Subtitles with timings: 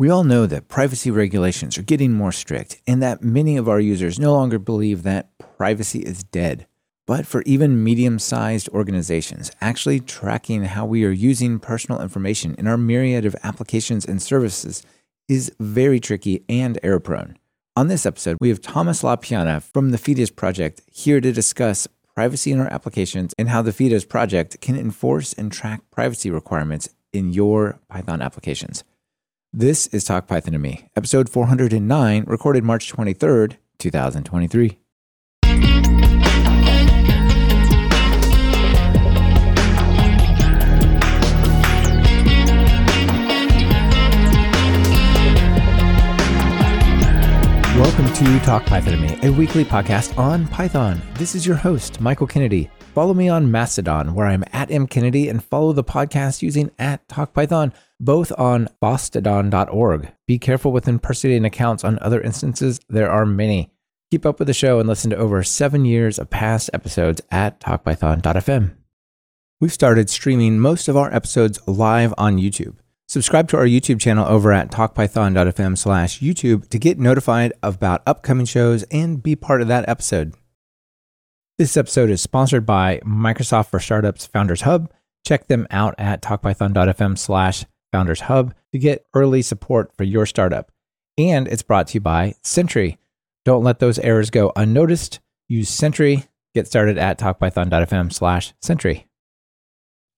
[0.00, 3.80] We all know that privacy regulations are getting more strict and that many of our
[3.80, 6.68] users no longer believe that privacy is dead.
[7.04, 12.68] But for even medium sized organizations, actually tracking how we are using personal information in
[12.68, 14.84] our myriad of applications and services
[15.26, 17.36] is very tricky and error prone.
[17.74, 21.88] On this episode, we have Thomas La Piana from the FIDES Project here to discuss
[22.14, 26.88] privacy in our applications and how the FIDES Project can enforce and track privacy requirements
[27.12, 28.84] in your Python applications.
[29.54, 34.78] This is Talk Python to Me, episode 409, recorded March 23rd, 2023.
[47.74, 51.00] Welcome to Talk Python to Me, a weekly podcast on Python.
[51.14, 52.68] This is your host, Michael Kennedy.
[52.92, 57.72] Follow me on Mastodon, where I'm at mkennedy, and follow the podcast using at TalkPython,
[58.00, 60.12] both on fosstodon.org.
[60.26, 62.80] Be careful with impersonating accounts on other instances.
[62.88, 63.70] There are many.
[64.10, 67.60] Keep up with the show and listen to over seven years of past episodes at
[67.60, 68.74] talkpython.fm.
[69.60, 72.76] We've started streaming most of our episodes live on YouTube.
[73.08, 78.46] Subscribe to our YouTube channel over at talkpython.fm slash YouTube to get notified about upcoming
[78.46, 80.34] shows and be part of that episode.
[81.56, 84.92] This episode is sponsored by Microsoft for Startups Founders Hub.
[85.26, 90.70] Check them out at talkpython.fm slash founders hub to get early support for your startup.
[91.16, 92.98] And it's brought to you by Sentry.
[93.44, 95.20] Don't let those errors go unnoticed.
[95.48, 96.24] Use Sentry.
[96.54, 99.06] Get started at talkpython.fm slash Sentry.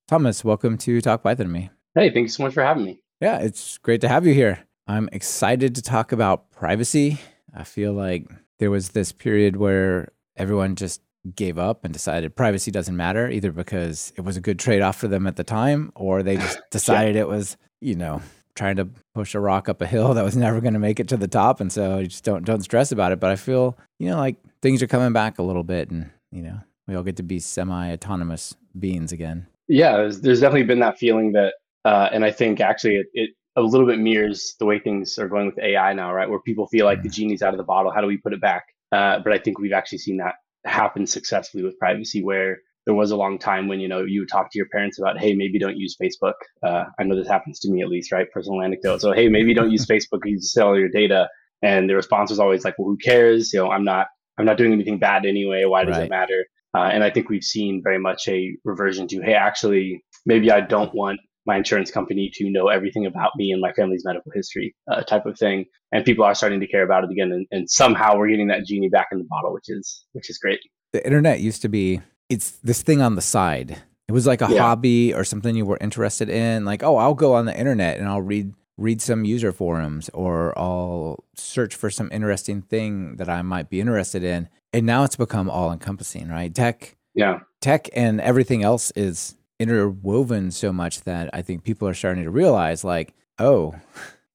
[0.08, 1.70] Thomas, welcome to Talk Python to me.
[1.94, 3.02] Hey, thank you so much for having me.
[3.20, 4.66] Yeah, it's great to have you here.
[4.86, 7.18] I'm excited to talk about privacy.
[7.54, 8.26] I feel like
[8.58, 11.00] there was this period where everyone just
[11.34, 14.96] gave up and decided privacy doesn't matter either because it was a good trade off
[14.96, 18.22] for them at the time or they just decided it was, you know,
[18.54, 21.08] trying to push a rock up a hill that was never going to make it
[21.08, 23.76] to the top and so you just don't don't stress about it, but I feel,
[23.98, 27.02] you know, like things are coming back a little bit and, you know, we all
[27.02, 29.46] get to be semi-autonomous beings again.
[29.68, 31.54] Yeah, there's, there's definitely been that feeling that
[31.84, 35.28] uh, and I think actually it, it a little bit mirrors the way things are
[35.28, 36.28] going with AI now, right?
[36.28, 37.90] Where people feel like the genie's out of the bottle.
[37.90, 38.64] How do we put it back?
[38.92, 43.10] Uh, but I think we've actually seen that happen successfully with privacy where there was
[43.10, 45.58] a long time when you know you would talk to your parents about hey maybe
[45.58, 46.34] don't use facebook.
[46.62, 48.30] Uh, i know this happens to me at least right?
[48.32, 49.00] Personal anecdote.
[49.00, 51.28] So hey maybe don't use facebook you sell all your data.
[51.62, 53.52] And the response was always like well who cares?
[53.52, 54.06] You know i'm not
[54.38, 55.64] i'm not doing anything bad anyway.
[55.64, 56.04] Why does right.
[56.04, 56.44] it matter?
[56.76, 60.60] Uh, and i think we've seen very much a reversion to hey actually maybe i
[60.60, 64.74] don't want my insurance company to know everything about me and my family's medical history
[64.90, 65.64] uh, type of thing.
[65.92, 67.32] And people are starting to care about it again.
[67.32, 70.38] And, and somehow we're getting that genie back in the bottle which is which is
[70.38, 70.60] great.
[70.92, 73.82] The internet used to be it's this thing on the side.
[74.08, 74.60] It was like a yeah.
[74.60, 76.64] hobby or something you were interested in.
[76.64, 80.58] Like oh i'll go on the internet and i'll read read some user forums or
[80.58, 84.48] i'll search for some interesting thing that i might be interested in.
[84.72, 86.54] And now it's become all encompassing right?
[86.54, 87.40] Tech yeah.
[87.60, 92.30] tech and everything else is interwoven so much that I think people are starting to
[92.30, 93.74] realize like, oh,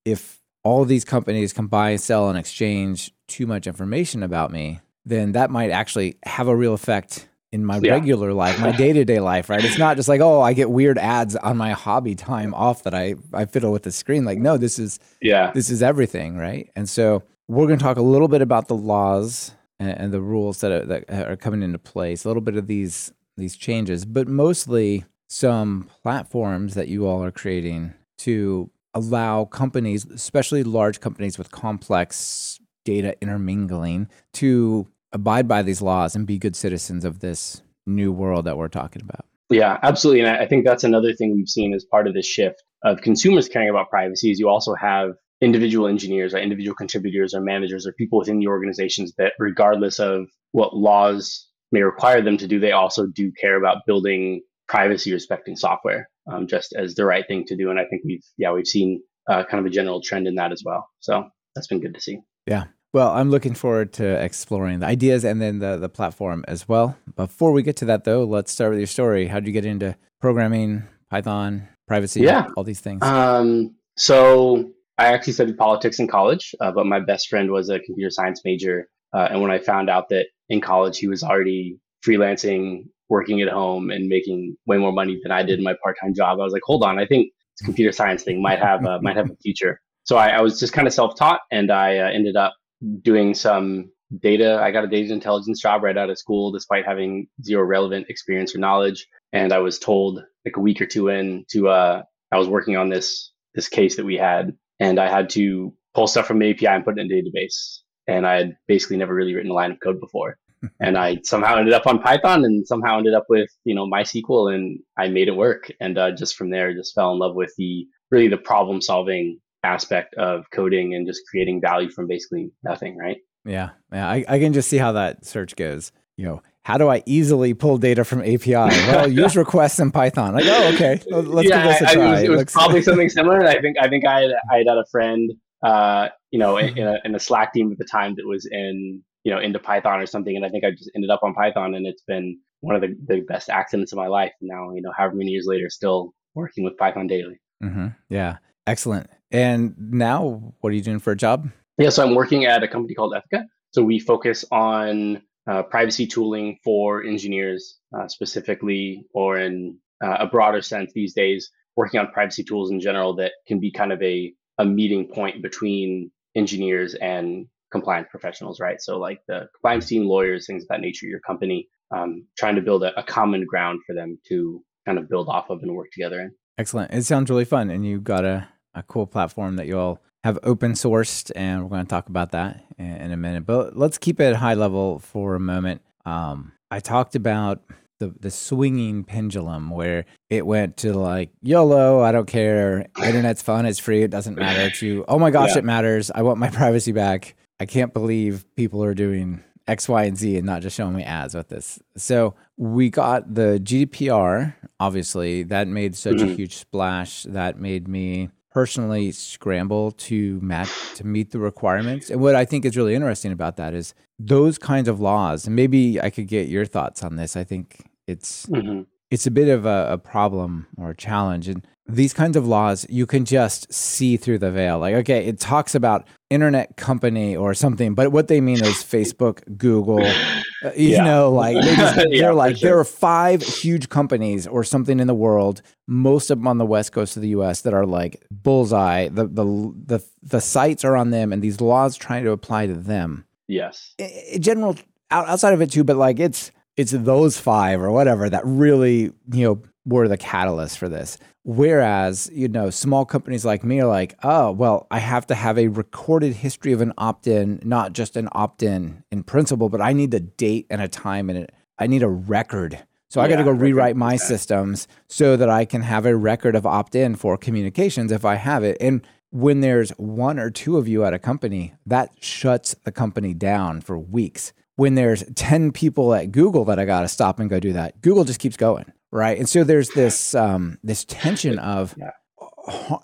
[0.05, 5.33] if all these companies can buy, sell, and exchange too much information about me, then
[5.33, 7.93] that might actually have a real effect in my yeah.
[7.93, 9.63] regular life, my day to day life, right?
[9.63, 12.93] It's not just like, oh, I get weird ads on my hobby time off that
[12.93, 14.25] I, I fiddle with the screen.
[14.25, 16.69] Like, no, this is yeah, this is everything, right?
[16.75, 20.21] And so we're going to talk a little bit about the laws and, and the
[20.21, 24.05] rules that are, that are coming into place, a little bit of these these changes,
[24.05, 31.37] but mostly some platforms that you all are creating to allow companies, especially large companies
[31.37, 37.61] with complex data intermingling, to abide by these laws and be good citizens of this
[37.85, 39.25] new world that we're talking about.
[39.49, 40.21] Yeah, absolutely.
[40.21, 43.47] And I think that's another thing we've seen as part of this shift of consumers
[43.47, 47.93] caring about privacy is you also have individual engineers or individual contributors or managers or
[47.93, 52.71] people within the organizations that regardless of what laws may require them to do, they
[52.71, 57.55] also do care about building privacy respecting software um, just as the right thing to
[57.55, 57.69] do.
[57.69, 60.51] And I think we've, yeah, we've seen uh, kind of a general trend in that
[60.51, 60.87] as well.
[60.99, 61.25] So
[61.55, 62.19] that's been good to see.
[62.45, 62.65] Yeah.
[62.93, 66.97] Well, I'm looking forward to exploring the ideas and then the, the platform as well.
[67.15, 69.27] Before we get to that, though, let's start with your story.
[69.27, 72.47] How did you get into programming, Python, privacy, yeah.
[72.55, 73.03] all these things?
[73.03, 77.79] Um, so I actually studied politics in college, uh, but my best friend was a
[77.79, 78.87] computer science major.
[79.13, 83.49] Uh, and when I found out that in college he was already freelancing working at
[83.49, 86.39] home and making way more money than I did in my part-time job.
[86.39, 89.15] I was like, hold on, I think this computer science thing might have uh, might
[89.17, 89.79] have a future.
[90.03, 92.53] So I, I was just kind of self-taught, and I uh, ended up
[93.01, 94.59] doing some data.
[94.61, 98.55] I got a data intelligence job right out of school, despite having zero relevant experience
[98.55, 99.07] or knowledge.
[99.33, 102.77] And I was told like a week or two in to uh, I was working
[102.77, 106.51] on this this case that we had and I had to pull stuff from the
[106.51, 107.79] API and put it in a database.
[108.07, 110.37] And I had basically never really written a line of code before.
[110.79, 114.53] and I somehow ended up on Python and somehow ended up with, you know, MySQL
[114.53, 115.71] and I made it work.
[115.79, 119.39] And uh, just from there, just fell in love with the really the problem solving
[119.63, 123.17] aspect of coding and just creating value from basically nothing, right?
[123.45, 123.71] Yeah.
[123.91, 124.09] Yeah.
[124.09, 125.91] I, I can just see how that search goes.
[126.17, 128.53] You know, how do I easily pull data from API?
[128.53, 130.33] Well, use requests in Python.
[130.33, 132.03] Like, oh, okay, let's yeah, give this a try.
[132.03, 133.45] I, it was, it was probably something similar.
[133.45, 135.31] I think I think I had I had, a friend,
[135.61, 138.47] uh, you know, in, in, a, in a Slack team at the time that was
[138.49, 141.33] in you know into Python or something, and I think I just ended up on
[141.33, 144.31] Python, and it's been one of the, the best accidents of my life.
[144.41, 147.39] Now, you know, however many years later, still working with Python daily.
[147.63, 147.87] Mm-hmm.
[148.09, 149.09] Yeah, excellent.
[149.31, 151.49] And now, what are you doing for a job?
[151.77, 153.43] Yeah, so I'm working at a company called Ethyca.
[153.71, 160.27] So we focus on uh, privacy tooling for engineers uh, specifically, or in uh, a
[160.27, 164.01] broader sense these days, working on privacy tools in general that can be kind of
[164.01, 168.81] a, a meeting point between engineers and compliance professionals, right?
[168.81, 172.61] So, like the compliance team, lawyers, things of that nature, your company, um, trying to
[172.61, 175.87] build a, a common ground for them to kind of build off of and work
[175.91, 176.31] together in.
[176.57, 176.93] Excellent.
[176.93, 177.69] It sounds really fun.
[177.69, 181.69] And you got a, a cool platform that you all have open sourced, and we're
[181.69, 183.45] going to talk about that in, in a minute.
[183.45, 185.81] But let's keep it high level for a moment.
[186.05, 187.63] Um, I talked about
[187.99, 193.65] the the swinging pendulum where it went to like YOLO, I don't care, internet's fun,
[193.65, 194.69] it's free, it doesn't matter.
[194.69, 195.59] To oh my gosh, yeah.
[195.59, 196.11] it matters.
[196.13, 197.35] I want my privacy back.
[197.59, 201.03] I can't believe people are doing X, Y, and Z and not just showing me
[201.03, 201.79] ads with this.
[201.97, 206.31] So we got the GDPR, obviously, that made such mm-hmm.
[206.31, 207.23] a huge splash.
[207.23, 212.09] That made me personally scramble to match to meet the requirements.
[212.09, 215.45] And what I think is really interesting about that is those kinds of laws.
[215.47, 217.35] And maybe I could get your thoughts on this.
[217.35, 218.83] I think it's mm-hmm.
[219.09, 221.47] it's a bit of a, a, problem or a challenge.
[221.47, 224.79] And these kinds of laws, you can just see through the veil.
[224.79, 229.57] Like, okay, it talks about internet company or something, but what they mean is Facebook,
[229.57, 231.03] Google, uh, you yeah.
[231.03, 232.69] know, like they just, they're yeah, like sure.
[232.69, 236.65] there are five huge companies or something in the world, most of them on the
[236.65, 237.61] west coast of the U.S.
[237.61, 239.07] that are like bullseye.
[239.09, 239.45] The the
[239.85, 243.25] the the sites are on them, and these laws trying to apply to them.
[243.47, 244.75] Yes, in general,
[245.11, 249.43] outside of it too, but like it's it's those five or whatever that really you
[249.43, 251.17] know were the catalyst for this.
[251.43, 255.59] Whereas, you know, small companies like me are like, oh, well, I have to have
[255.59, 259.81] a recorded history of an opt in, not just an opt in in principle, but
[259.81, 262.83] I need a date and a time and it I need a record.
[263.09, 266.15] So yeah, I got to go rewrite my systems so that I can have a
[266.15, 268.77] record of opt in for communications if I have it.
[268.79, 273.33] And when there's one or two of you at a company, that shuts the company
[273.33, 274.53] down for weeks.
[274.77, 278.01] When there's 10 people at Google that I got to stop and go do that,
[278.01, 279.37] Google just keeps going right?
[279.37, 282.97] And so there's this um, this tension of, yeah.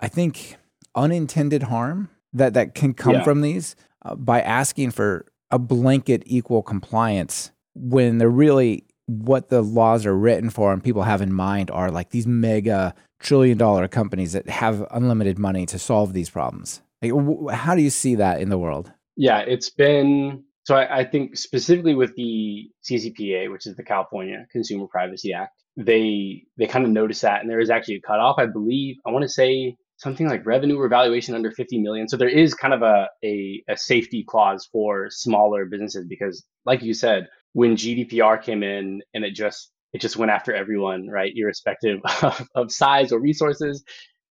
[0.00, 0.56] I think,
[0.94, 3.24] unintended harm that that can come yeah.
[3.24, 9.62] from these uh, by asking for a blanket equal compliance when they're really what the
[9.62, 13.86] laws are written for and people have in mind are like these mega trillion dollar
[13.86, 16.80] companies that have unlimited money to solve these problems.
[17.02, 17.12] Like,
[17.52, 18.92] how do you see that in the world?
[19.16, 24.44] Yeah, it's been so I, I, think specifically with the CCPA, which is the California
[24.50, 28.34] Consumer Privacy Act, they they kind of noticed that, and there is actually a cutoff.
[28.38, 32.08] I believe I want to say something like revenue revaluation under 50 million.
[32.08, 36.82] So there is kind of a, a, a safety clause for smaller businesses because, like
[36.82, 41.32] you said, when GDPR came in and it just it just went after everyone, right,
[41.36, 43.84] irrespective of, of size or resources,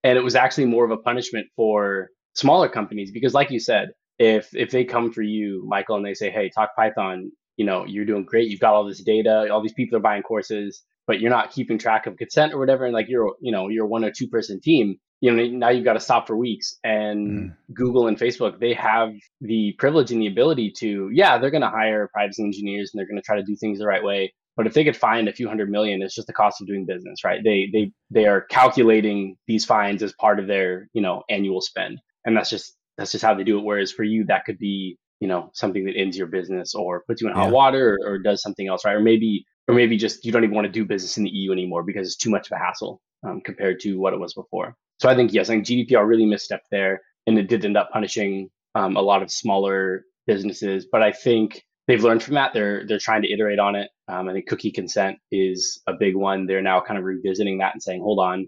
[0.03, 3.91] and it was actually more of a punishment for smaller companies because, like you said
[4.19, 7.85] if if they come for you, Michael, and they say, "Hey, talk Python," you know,
[7.85, 8.49] you're doing great.
[8.49, 9.47] You've got all this data.
[9.51, 12.85] All these people are buying courses, but you're not keeping track of consent or whatever.
[12.85, 14.97] And like you're, you know, you're one or two person team.
[15.21, 16.75] You know, now you've got to stop for weeks.
[16.83, 17.55] And mm.
[17.73, 21.69] Google and Facebook, they have the privilege and the ability to, yeah, they're going to
[21.69, 24.33] hire privacy engineers and they're going to try to do things the right way.
[24.57, 26.85] But if they could find a few hundred million, it's just the cost of doing
[26.85, 27.41] business, right?
[27.43, 31.99] They they they are calculating these fines as part of their you know annual spend,
[32.23, 33.63] and that's just that's just how they do it.
[33.63, 37.21] Whereas for you, that could be, you know, something that ends your business or puts
[37.21, 37.51] you in hot yeah.
[37.51, 38.95] water or, or, does something else, right?
[38.95, 41.51] Or maybe, or maybe just you don't even want to do business in the EU
[41.51, 44.75] anymore because it's too much of a hassle um, compared to what it was before.
[44.99, 47.91] So I think yes, I think GDPR really misstepped there, and it did end up
[47.91, 50.87] punishing um, a lot of smaller businesses.
[50.89, 52.53] But I think they've learned from that.
[52.53, 53.89] They're they're trying to iterate on it.
[54.07, 56.45] Um, I think cookie consent is a big one.
[56.45, 58.47] They're now kind of revisiting that and saying, hold on,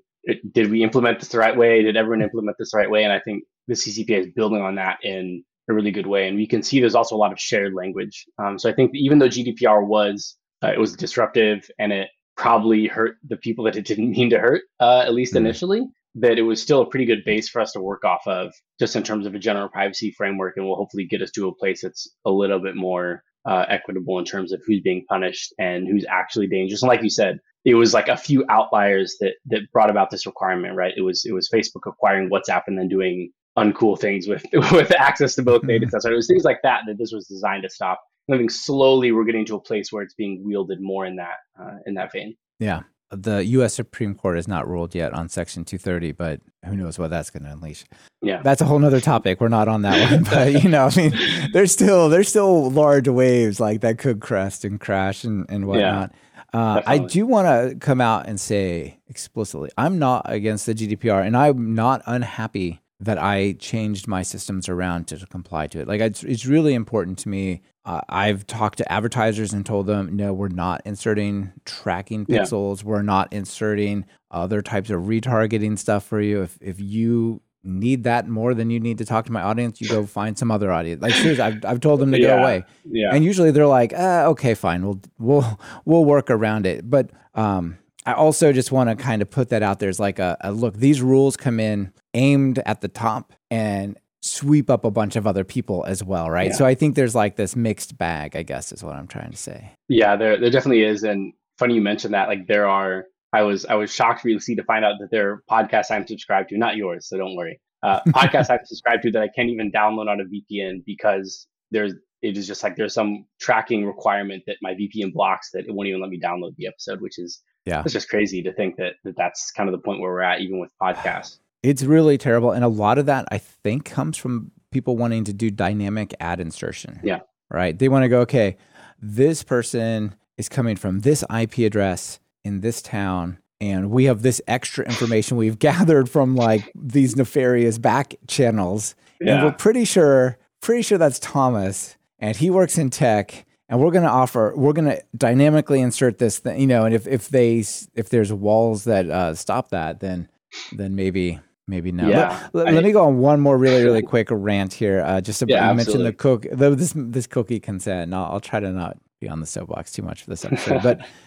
[0.52, 1.84] did we implement this the right way?
[1.84, 3.04] Did everyone implement this the right way?
[3.04, 6.28] And I think the CCPA is building on that in a really good way.
[6.28, 8.26] And we can see there's also a lot of shared language.
[8.40, 12.88] Um, so I think even though GDPR was uh, it was disruptive and it probably
[12.88, 15.46] hurt the people that it didn't mean to hurt, uh, at least mm-hmm.
[15.46, 18.52] initially, that it was still a pretty good base for us to work off of,
[18.80, 21.56] just in terms of a general privacy framework, and will hopefully get us to a
[21.56, 25.88] place that's a little bit more uh, equitable in terms of who's being punished and
[25.88, 26.82] who's actually dangerous.
[26.82, 30.26] And like you said, it was like a few outliers that that brought about this
[30.26, 30.94] requirement, right?
[30.96, 35.36] It was it was Facebook acquiring WhatsApp and then doing uncool things with with access
[35.36, 35.90] to both data mm-hmm.
[35.90, 36.04] sets.
[36.04, 38.02] So it was things like that that this was designed to stop.
[38.32, 41.38] I think slowly we're getting to a place where it's being wielded more in that
[41.60, 42.36] uh, in that vein.
[42.60, 43.74] Yeah, the U.S.
[43.74, 47.44] Supreme Court has not ruled yet on Section 230, but who knows what that's going
[47.44, 47.86] to unleash?
[48.22, 49.40] Yeah, that's a whole nother topic.
[49.40, 51.14] We're not on that one, but you know, I mean,
[51.54, 56.12] there's still there's still large waves like that could crest and crash and and whatnot.
[56.14, 56.18] Yeah.
[56.54, 61.26] Uh, I do want to come out and say explicitly, I'm not against the GDPR,
[61.26, 65.88] and I'm not unhappy that I changed my systems around to, to comply to it.
[65.88, 67.62] Like it's, it's really important to me.
[67.86, 72.84] Uh, I've talked to advertisers and told them, no, we're not inserting tracking pixels.
[72.84, 72.90] Yeah.
[72.90, 76.42] We're not inserting other types of retargeting stuff for you.
[76.42, 79.88] If if you need that more than you need to talk to my audience, you
[79.88, 81.02] go find some other audience.
[81.02, 82.66] Like seriously, I've, I've told them to yeah, go away.
[82.84, 83.14] Yeah.
[83.14, 86.90] And usually they're like, uh, okay, fine, we'll we'll we'll work around it.
[86.90, 87.78] But um,
[88.08, 90.54] I also just want to kind of put that out there as like a, a
[90.54, 90.78] look.
[90.78, 95.44] These rules come in aimed at the top and sweep up a bunch of other
[95.44, 96.52] people as well, right?
[96.52, 96.56] Yeah.
[96.56, 99.38] So I think there's like this mixed bag, I guess, is what I'm trying to
[99.38, 99.74] say.
[99.90, 102.30] Yeah, there there definitely is, and funny you mentioned that.
[102.30, 105.30] Like there are I was I was shocked for you to find out that there
[105.30, 107.60] are podcasts I'm subscribed to, not yours, so don't worry.
[107.84, 111.94] Uh, podcasts I've subscribed to that I can't even download on a VPN because there's
[112.22, 115.90] it is just like there's some tracking requirement that my VPN blocks that it won't
[115.90, 118.94] even let me download the episode, which is yeah, it's just crazy to think that,
[119.04, 121.40] that that's kind of the point where we're at, even with podcasts.
[121.64, 125.34] It's really terrible, and a lot of that I think comes from people wanting to
[125.34, 127.00] do dynamic ad insertion.
[127.04, 127.20] Yeah,
[127.50, 127.78] right.
[127.78, 128.58] They want to go, okay,
[129.00, 134.42] this person is coming from this IP address in this town and we have this
[134.48, 139.36] extra information we've gathered from like these nefarious back channels yeah.
[139.36, 143.92] and we're pretty sure pretty sure that's thomas and he works in tech and we're
[143.92, 147.30] going to offer we're going to dynamically insert this thing you know and if, if
[147.30, 147.60] they
[147.96, 150.28] if there's walls that uh, stop that then
[150.74, 154.02] then maybe maybe no yeah, let, I, let, me go on one more really really
[154.14, 158.04] quick rant here uh, just to yeah, mention the cook the, this this cookie consent
[158.04, 160.82] and I'll, I'll try to not be on the soapbox too much for this episode
[160.82, 161.02] but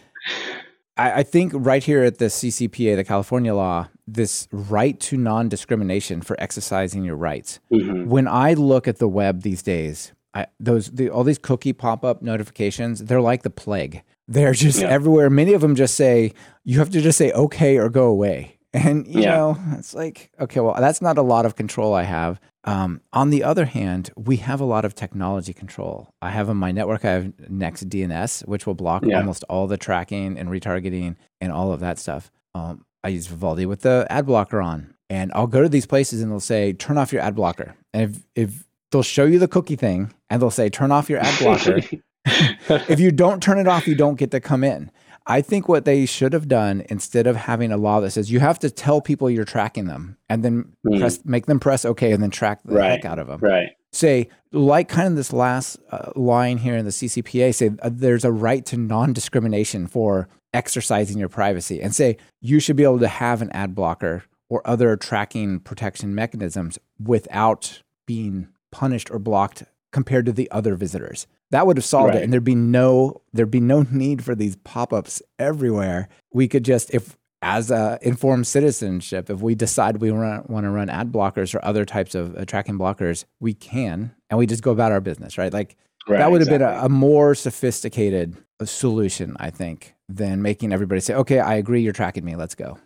[0.97, 5.49] I, I think right here at the CCPA, the California law, this right to non
[5.49, 7.59] discrimination for exercising your rights.
[7.73, 8.11] Mm-hmm.
[8.11, 12.05] When I look at the web these days, I, those the, all these cookie pop
[12.05, 14.03] up notifications, they're like the plague.
[14.29, 14.89] They're just yeah.
[14.89, 15.29] everywhere.
[15.29, 16.33] Many of them just say
[16.65, 18.57] you have to just say okay or go away.
[18.73, 19.37] And you yeah.
[19.37, 22.41] know, it's like okay, well, that's not a lot of control I have.
[22.63, 26.15] Um, on the other hand, we have a lot of technology control.
[26.23, 29.19] I have on my network, I have Next DNS, which will block yeah.
[29.19, 32.31] almost all the tracking and retargeting and all of that stuff.
[32.55, 36.21] Um, I use Vivaldi with the ad blocker on, and I'll go to these places
[36.23, 37.75] and they'll say, turn off your ad blocker.
[37.93, 41.21] And if, if they'll show you the cookie thing and they'll say, turn off your
[41.21, 41.81] ad blocker.
[42.25, 44.91] if you don't turn it off, you don't get to come in.
[45.27, 48.41] I think what they should have done instead of having a law that says you
[48.41, 50.99] have to tell people you're tracking them and then mm.
[50.99, 52.91] press, make them press OK and then track the right.
[52.91, 53.41] heck out of them.
[53.41, 53.71] Right.
[53.93, 58.25] Say, like kind of this last uh, line here in the CCPA, say uh, there's
[58.25, 62.99] a right to non discrimination for exercising your privacy and say you should be able
[62.99, 69.65] to have an ad blocker or other tracking protection mechanisms without being punished or blocked
[69.93, 71.27] compared to the other visitors.
[71.51, 72.19] That would have solved right.
[72.19, 76.09] it, and there'd be no there'd be no need for these pop ups everywhere.
[76.33, 80.91] We could just if as a informed citizenship, if we decide we want to run
[80.91, 84.73] ad blockers or other types of uh, tracking blockers, we can, and we just go
[84.73, 85.53] about our business, right?
[85.53, 90.43] Like right, that would have been a, a, more sophisticated uh, solution, I think, than
[90.43, 92.37] making everybody say, "Okay, I agree, you're tracking me.
[92.37, 92.79] Let's go."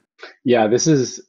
[0.44, 1.20] Yeah, this is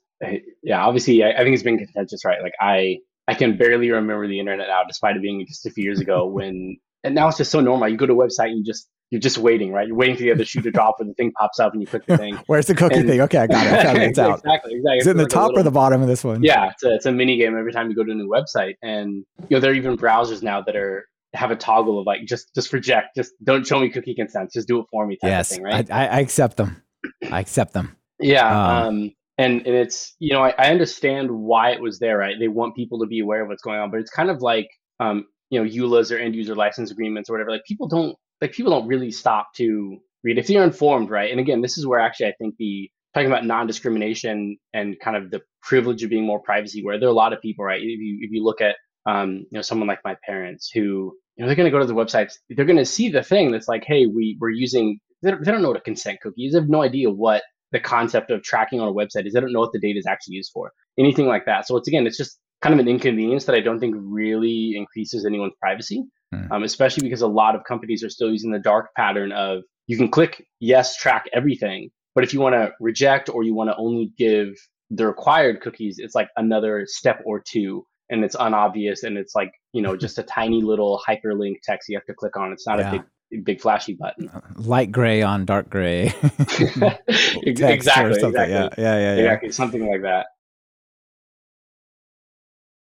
[0.62, 0.85] yeah.
[0.85, 2.41] Obviously, I, I think it's been contentious, right?
[2.43, 5.84] Like I I can barely remember the internet now, despite it being just a few
[5.84, 6.25] years ago.
[6.36, 7.88] when and now it's just so normal.
[7.88, 9.88] You go to a website and you just you're just waiting, right?
[9.88, 11.88] You're waiting for the other shoe to drop, and the thing pops up, and you
[11.88, 12.36] click the thing.
[12.48, 13.22] Where's the cookie and, thing?
[13.22, 13.74] Okay, I got it.
[13.74, 14.01] I got it.
[14.03, 14.39] It's out.
[14.39, 14.98] Exactly, exactly.
[14.98, 16.44] Is it in the like top little, or the bottom of this one?
[16.44, 18.75] Yeah, it's a, it's a mini game every time you go to a new website,
[18.82, 22.25] and you know there are even browsers now that are have a toggle of like
[22.25, 25.29] just just reject, just don't show me cookie consents, just do it for me type
[25.29, 25.91] yes, of thing, right?
[25.91, 26.82] I, I accept them.
[27.32, 27.96] I accept them.
[28.20, 28.48] Yeah.
[28.48, 32.36] Um, um, and and it's you know I, I, understand why it was there right?
[32.39, 34.70] They want people to be aware of what's going on but it's kind of like
[35.00, 38.54] um you know eulas or end user license agreements or whatever like people don't like
[38.54, 41.32] people don't really stop to read if you're informed right?
[41.32, 45.32] And again this is where actually i think the talking about non-discrimination and kind of
[45.32, 47.82] the privilege of being more privacy where there are a lot of people right?
[47.82, 48.75] If you if you look at
[49.06, 51.86] um you know someone like my parents who you know they're going to go to
[51.86, 55.32] the websites they're going to see the thing that's like hey we we're using they
[55.32, 56.54] don't, they don't know what a consent cookie is.
[56.54, 59.51] They have no idea what the concept of tracking on a website is they don't
[59.51, 60.72] know what the data is actually used for.
[60.98, 61.67] Anything like that.
[61.67, 65.25] So it's again, it's just kind of an inconvenience that I don't think really increases
[65.25, 66.03] anyone's privacy,
[66.34, 66.51] mm.
[66.51, 69.98] um, especially because a lot of companies are still using the dark pattern of you
[69.98, 73.75] can click yes, track everything, but if you want to reject or you want to
[73.75, 74.55] only give
[74.89, 79.51] the required cookies, it's like another step or two and it's unobvious and it's like,
[79.74, 82.51] you know, just a tiny little hyperlink text you have to click on.
[82.51, 82.89] It's not yeah.
[82.89, 83.03] a big
[83.44, 84.29] big flashy button.
[84.29, 86.13] Uh, light gray on dark gray.
[87.44, 87.44] exactly.
[87.44, 88.22] Exactly.
[88.22, 89.15] Yeah, yeah, yeah, yeah.
[89.15, 89.51] Exactly.
[89.51, 90.27] Something like that.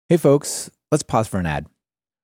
[0.08, 1.66] Hey folks, let's pause for an ad.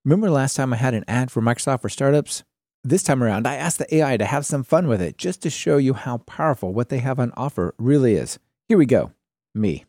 [0.04, 2.44] Remember last time I had an ad for Microsoft for startups?
[2.82, 5.50] This time around, I asked the AI to have some fun with it just to
[5.50, 8.38] show you how powerful what they have on offer really is.
[8.68, 9.12] Here we go.
[9.54, 9.84] Me.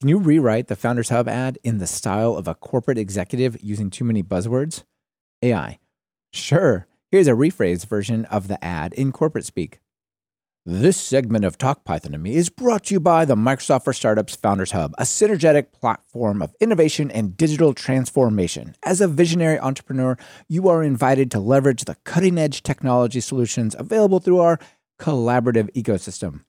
[0.00, 3.88] Can you rewrite the Founders Hub ad in the style of a corporate executive using
[3.88, 4.84] too many buzzwords?
[5.42, 5.78] AI.
[6.32, 6.86] Sure.
[7.16, 9.80] Here's a rephrased version of the ad in corporate speak.
[10.66, 13.94] This segment of Talk Python to Me is brought to you by the Microsoft for
[13.94, 18.74] Startups Founders Hub, a synergetic platform of innovation and digital transformation.
[18.82, 24.18] As a visionary entrepreneur, you are invited to leverage the cutting edge technology solutions available
[24.18, 24.58] through our
[25.00, 26.42] collaborative ecosystem.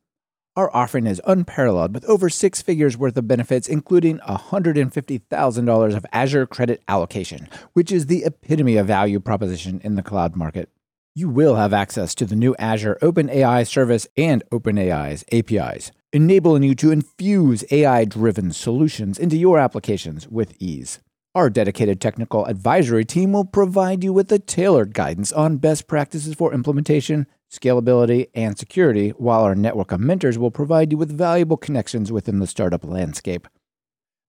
[0.57, 6.47] Our offering is unparalleled with over six figures worth of benefits, including $150,000 of Azure
[6.47, 10.69] credit allocation, which is the epitome of value proposition in the cloud market
[11.17, 16.75] you will have access to the new Azure OpenAI service and OpenAI's APIs, enabling you
[16.75, 20.99] to infuse AI driven solutions into your applications with ease.
[21.33, 26.35] Our dedicated technical advisory team will provide you with the tailored guidance on best practices
[26.35, 31.57] for implementation, scalability, and security, while our network of mentors will provide you with valuable
[31.57, 33.47] connections within the startup landscape.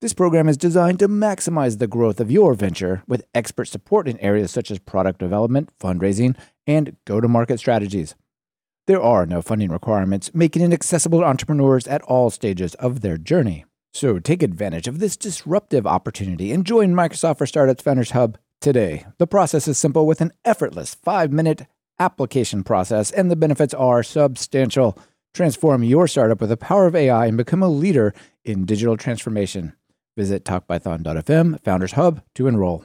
[0.00, 4.16] This program is designed to maximize the growth of your venture with expert support in
[4.20, 6.36] areas such as product development, fundraising,
[6.68, 8.14] and go to market strategies.
[8.86, 13.18] There are no funding requirements, making it accessible to entrepreneurs at all stages of their
[13.18, 13.64] journey.
[13.92, 19.04] So take advantage of this disruptive opportunity and join Microsoft for Startups Founders Hub today.
[19.18, 21.66] The process is simple with an effortless five minute
[21.98, 24.98] application process, and the benefits are substantial.
[25.34, 29.74] Transform your startup with the power of AI and become a leader in digital transformation.
[30.16, 32.84] Visit talkpython.fm Founders Hub to enroll.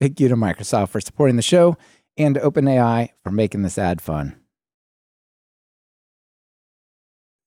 [0.00, 1.76] Thank you to Microsoft for supporting the show
[2.16, 4.36] and OpenAI for making this ad fun.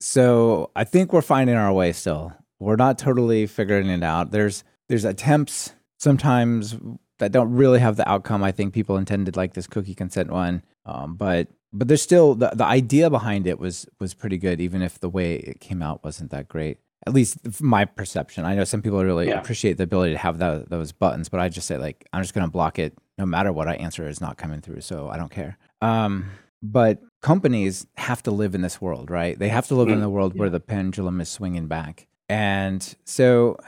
[0.00, 2.32] So I think we're finding our way still.
[2.58, 4.30] We're not totally figuring it out.
[4.30, 6.76] There's there's attempts sometimes
[7.22, 10.62] that don't really have the outcome I think people intended, like this cookie consent one.
[10.84, 14.82] Um, but but there's still the, the idea behind it was was pretty good, even
[14.82, 18.44] if the way it came out wasn't that great at least my perception.
[18.44, 19.40] I know some people really yeah.
[19.40, 22.34] appreciate the ability to have the, those buttons, but I just say like I'm just
[22.34, 25.16] going to block it no matter what I answer is not coming through, so I
[25.16, 25.58] don't care.
[25.80, 26.30] Um,
[26.62, 29.36] but companies have to live in this world, right?
[29.36, 29.94] They have to live mm.
[29.94, 30.40] in the world yeah.
[30.40, 33.58] where the pendulum is swinging back, and so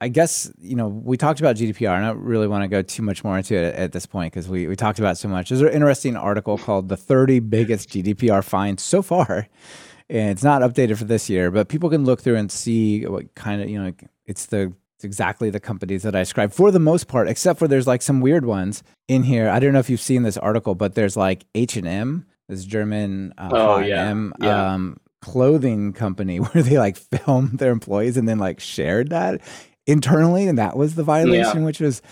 [0.00, 1.96] I guess you know we talked about GDPR.
[1.96, 4.32] and I don't really want to go too much more into it at this point
[4.32, 5.48] because we we talked about so much.
[5.48, 9.48] There's an interesting article called "The 30 Biggest GDPR Fines So Far."
[10.12, 13.34] and it's not updated for this year, but people can look through and see what
[13.34, 13.92] kind of you know
[14.26, 17.66] it's the it's exactly the companies that I described for the most part, except for
[17.66, 19.48] there's like some weird ones in here.
[19.48, 22.64] I don't know if you've seen this article, but there's like H and M, this
[22.64, 24.14] German uh, oh, yeah.
[24.40, 24.72] yeah.
[24.74, 29.40] Um, clothing company where they like filmed their employees and then like shared that
[29.86, 31.64] internally, and that was the violation, yeah.
[31.64, 32.02] which was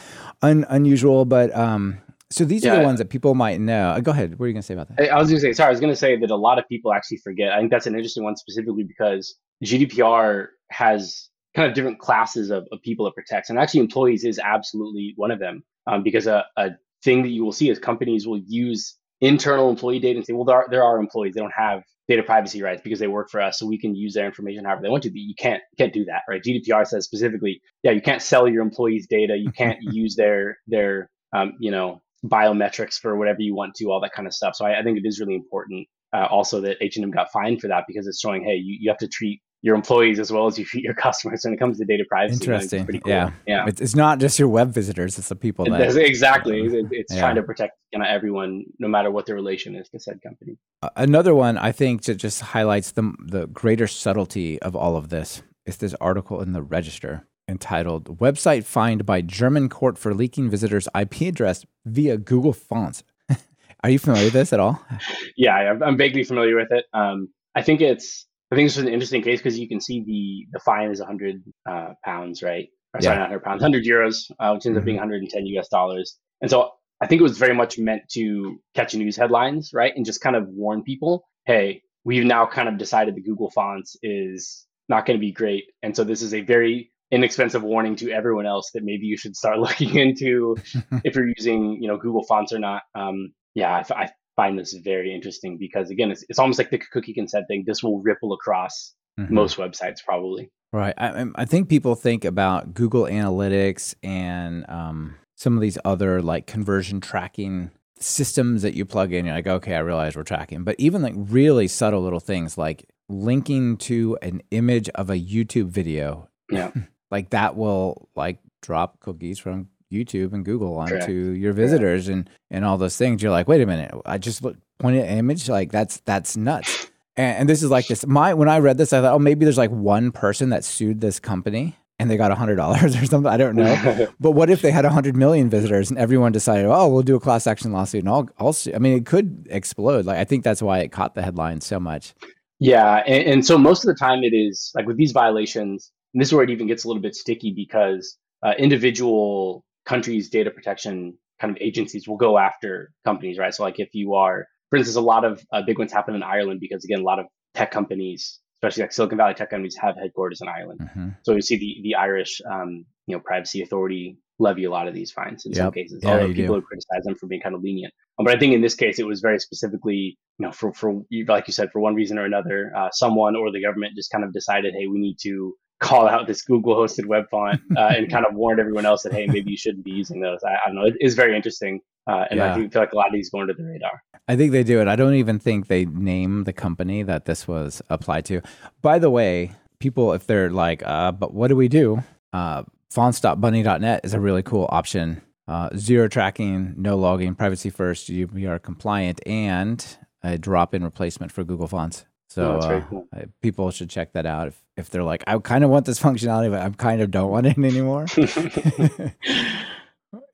[0.42, 1.24] un- unusual.
[1.24, 1.98] But um,
[2.30, 2.74] so these yeah.
[2.74, 3.90] are the ones that people might know.
[3.90, 4.38] Uh, go ahead.
[4.38, 5.10] What are you going to say about that?
[5.10, 6.68] I was going to say, sorry, I was going to say that a lot of
[6.68, 7.52] people actually forget.
[7.52, 12.66] I think that's an interesting one specifically because GDPR has kind of different classes of,
[12.70, 13.50] of people it protects.
[13.50, 16.70] And actually, employees is absolutely one of them um, because a, a
[17.02, 20.44] thing that you will see is companies will use internal employee data and say, well,
[20.44, 23.40] there are, there are employees, they don't have data privacy rights because they work for
[23.40, 25.10] us, so we can use their information however they want to.
[25.10, 26.42] But you can't can't do that, right?
[26.42, 31.08] GDPR says specifically, yeah, you can't sell your employees' data, you can't use their their
[31.32, 34.56] um, you know biometrics for whatever you want to, all that kind of stuff.
[34.56, 35.86] So I, I think it is really important.
[36.12, 38.76] Uh, also, that H and M got fined for that because it's showing, hey, you,
[38.80, 41.78] you have to treat your employees as well as you your customers when it comes
[41.78, 42.34] to data privacy.
[42.34, 42.86] Interesting.
[42.86, 43.00] Cool.
[43.06, 43.30] Yeah.
[43.46, 43.66] Yeah.
[43.66, 46.62] It's not just your web visitors; it's the people that exactly.
[46.90, 47.20] It's yeah.
[47.20, 50.56] trying to protect you know, everyone, no matter what their relation is to said company.
[50.96, 55.42] Another one I think that just highlights the the greater subtlety of all of this
[55.66, 60.88] is this article in the Register entitled Website Fined by German Court for Leaking Visitors'
[60.98, 63.02] IP Address via Google Fonts.
[63.82, 64.82] Are you familiar with this at all?
[65.36, 66.84] Yeah, I'm vaguely familiar with it.
[66.92, 70.02] Um, I think it's I think this is an interesting case because you can see
[70.04, 72.68] the the fine is 100 uh, pounds, right?
[72.94, 73.20] Or, sorry, yeah.
[73.20, 74.78] not 100 pounds, 100 euros, uh, which ends mm-hmm.
[74.78, 76.18] up being 110 US dollars.
[76.40, 80.04] And so I think it was very much meant to catch news headlines, right, and
[80.04, 84.66] just kind of warn people, hey, we've now kind of decided the Google fonts is
[84.88, 85.64] not going to be great.
[85.82, 89.36] And so this is a very inexpensive warning to everyone else that maybe you should
[89.36, 90.56] start looking into
[91.04, 92.82] if you're using, you know, Google fonts or not.
[92.94, 96.78] Um, yeah, I, I, find this very interesting because again, it's, it's almost like the
[96.78, 97.62] cookie consent thing.
[97.66, 99.34] This will ripple across mm-hmm.
[99.34, 100.50] most websites probably.
[100.72, 100.94] Right.
[100.96, 106.46] I, I think people think about Google Analytics and um, some of these other like
[106.46, 109.26] conversion tracking systems that you plug in.
[109.26, 110.64] You're like, okay, I realize we're tracking.
[110.64, 115.68] But even like really subtle little things like linking to an image of a YouTube
[115.68, 116.30] video.
[116.50, 116.70] Yeah.
[117.10, 121.08] like that will like drop cookies from YouTube and Google onto Correct.
[121.08, 122.28] your visitors Correct.
[122.28, 123.22] and and all those things.
[123.22, 124.42] You're like, wait a minute, I just
[124.78, 125.48] pointed an image.
[125.48, 126.90] Like that's that's nuts.
[127.16, 128.06] And, and this is like this.
[128.06, 131.00] My when I read this, I thought, oh, maybe there's like one person that sued
[131.00, 133.30] this company and they got hundred dollars or something.
[133.30, 134.08] I don't know.
[134.20, 137.20] but what if they had hundred million visitors and everyone decided, oh, we'll do a
[137.20, 138.72] class action lawsuit and I'll, I'll sue.
[138.74, 140.06] I mean, it could explode.
[140.06, 142.14] Like I think that's why it caught the headlines so much.
[142.58, 146.20] Yeah, and, and so most of the time it is like with these violations, and
[146.20, 150.50] this is where it even gets a little bit sticky because uh, individual countries' data
[150.50, 153.52] protection kind of agencies will go after companies, right?
[153.52, 156.22] So, like if you are, for instance, a lot of uh, big ones happen in
[156.22, 159.96] Ireland because again, a lot of tech companies, especially like Silicon Valley tech companies, have
[159.96, 160.80] headquarters in Ireland.
[160.80, 161.08] Mm-hmm.
[161.24, 164.94] So you see the the Irish, um, you know, privacy authority levy a lot of
[164.94, 165.58] these fines in yep.
[165.58, 166.00] some cases.
[166.02, 166.62] Yeah, although people do.
[166.62, 167.92] criticize them for being kind of lenient.
[168.18, 171.02] Um, but I think in this case, it was very specifically, you know, for for
[171.26, 174.24] like you said, for one reason or another, uh, someone or the government just kind
[174.24, 178.10] of decided, hey, we need to call out this Google hosted web font uh, and
[178.10, 180.38] kind of warned everyone else that, hey, maybe you shouldn't be using those.
[180.44, 180.84] I, I don't know.
[180.84, 181.80] It is very interesting.
[182.06, 182.54] Uh, and yeah.
[182.54, 184.02] I feel like a lot of these go under the radar.
[184.28, 184.80] I think they do.
[184.80, 188.42] And I don't even think they name the company that this was applied to.
[188.82, 192.02] By the way, people, if they're like, uh, but what do we do?
[192.32, 195.22] Uh, fonts.bunny.net is a really cool option.
[195.48, 201.42] Uh, zero tracking, no logging, privacy first, are compliant, and a drop in replacement for
[201.42, 202.04] Google Fonts.
[202.30, 203.08] So oh, uh, cool.
[203.42, 206.50] people should check that out if, if they're like, I kind of want this functionality,
[206.50, 208.06] but I kind of don't want it anymore.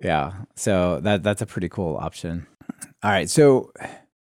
[0.00, 0.32] yeah.
[0.56, 2.46] So that that's a pretty cool option.
[3.02, 3.30] All right.
[3.30, 3.72] So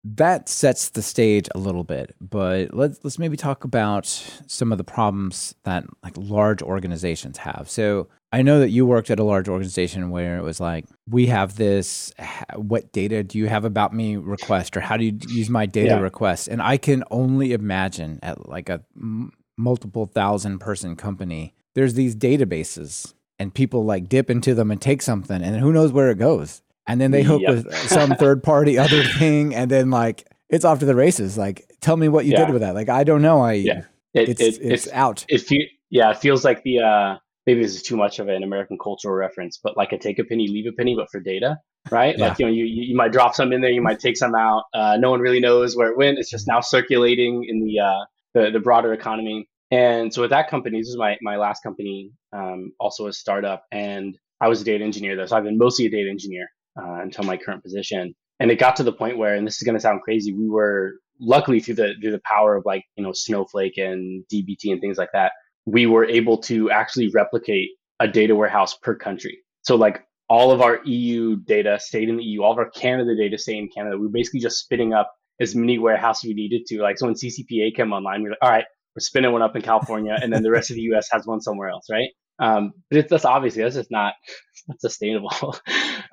[0.06, 4.06] that sets the stage a little bit, but let's let's maybe talk about
[4.48, 7.66] some of the problems that like large organizations have.
[7.70, 11.28] So I know that you worked at a large organization where it was like, we
[11.28, 12.14] have this,
[12.56, 15.96] what data do you have about me request, or how do you use my data
[15.96, 16.00] yeah.
[16.00, 16.48] request?
[16.48, 22.16] And I can only imagine at like a m- multiple thousand person company, there's these
[22.16, 26.18] databases and people like dip into them and take something, and who knows where it
[26.18, 26.62] goes.
[26.88, 27.56] And then they hook yep.
[27.56, 31.38] with some third party other thing, and then like it's off to the races.
[31.38, 32.46] Like, tell me what you yeah.
[32.46, 32.76] did with that.
[32.76, 33.42] Like, I don't know.
[33.42, 33.82] I, yeah.
[34.14, 35.26] It, it's, it, it's, it's out.
[35.28, 38.44] It fe- yeah, it feels like the, uh, maybe this is too much of an
[38.44, 41.58] American cultural reference, but like a take a penny, leave a penny, but for data,
[41.92, 42.18] right?
[42.18, 42.30] Yeah.
[42.30, 44.64] Like, you know, you, you might drop some in there, you might take some out.
[44.74, 46.18] Uh, no one really knows where it went.
[46.18, 49.48] It's just now circulating in the, uh, the, the broader economy.
[49.72, 53.64] And so with that company, this is my, my last company, um, also a startup.
[53.72, 55.26] And I was a data engineer though.
[55.26, 56.48] So I've been mostly a data engineer
[56.80, 58.14] uh, until my current position.
[58.40, 60.50] And it got to the point where, and this is going to sound crazy, we
[60.50, 64.82] were luckily through the, through the power of like, you know, Snowflake and DBT and
[64.82, 65.32] things like that,
[65.66, 69.40] we were able to actually replicate a data warehouse per country.
[69.64, 73.16] So like all of our EU data stayed in the EU, all of our Canada
[73.16, 73.98] data stayed in Canada.
[73.98, 76.82] We are basically just spinning up as many warehouses we needed to.
[76.82, 79.56] Like so when CCPA came online, we are like, all right, we're spinning one up
[79.56, 82.10] in California, and then the rest of the US has one somewhere else, right?
[82.40, 84.14] Um, but it's that's obviously that's just not
[84.68, 85.32] not sustainable.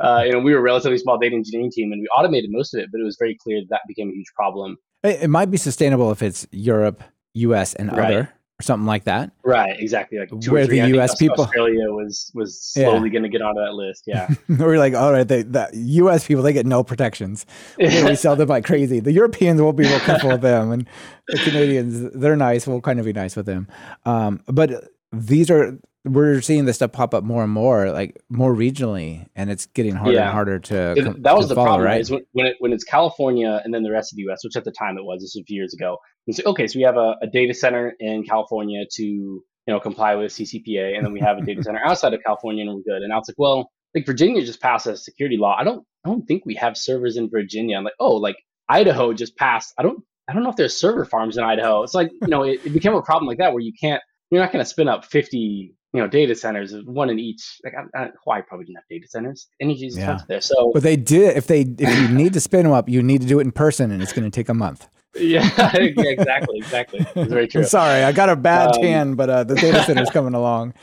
[0.00, 2.74] uh, you know, we were a relatively small data engineering team, and we automated most
[2.74, 4.76] of it, but it was very clear that, that became a huge problem.
[5.04, 7.02] It might be sustainable if it's Europe,
[7.34, 8.04] US, and right.
[8.04, 8.32] other
[8.62, 9.32] or something like that.
[9.44, 10.18] Right, exactly.
[10.18, 11.16] Like where the U.S.
[11.16, 13.12] people, Australia was was slowly yeah.
[13.12, 14.04] going to get onto that list.
[14.06, 16.26] Yeah, we're like, all right, they, the U.S.
[16.26, 17.44] people they get no protections.
[17.78, 19.00] we sell them like crazy.
[19.00, 20.88] The Europeans will be real careful with them, and
[21.28, 22.66] the Canadians they're nice.
[22.66, 23.66] We'll kind of be nice with them.
[24.04, 28.52] Um, but these are we're seeing this stuff pop up more and more, like more
[28.54, 30.24] regionally, and it's getting harder yeah.
[30.24, 30.94] and harder to.
[30.96, 32.00] It, that was the follow, problem, right?
[32.00, 34.56] Is when, when, it, when it's California and then the rest of the U.S., which
[34.56, 35.98] at the time it was, this was a few years ago.
[36.26, 39.80] It's like, okay, so we have a, a data center in California to you know
[39.80, 42.82] comply with CCPA, and then we have a data center outside of California, and we're
[42.82, 43.02] good.
[43.02, 45.56] And now it's like, well, like Virginia just passed a security law.
[45.58, 47.76] I don't, I don't think we have servers in Virginia.
[47.76, 48.36] I'm like, oh, like
[48.68, 49.74] Idaho just passed.
[49.78, 51.82] I don't, I don't know if there's server farms in Idaho.
[51.82, 54.40] It's like you know, it, it became a problem like that where you can't you're
[54.40, 58.04] not going to spin up 50 you know data centers one in each like I,
[58.04, 60.20] I, hawaii probably didn't have data centers energy is yeah.
[60.26, 63.02] there so but they did if they if you need to spin them up you
[63.02, 66.02] need to do it in person and it's going to take a month yeah, yeah
[66.06, 67.06] exactly exactly.
[67.14, 67.64] It's very true.
[67.64, 70.74] sorry i got a bad um, tan but uh, the data center's coming along.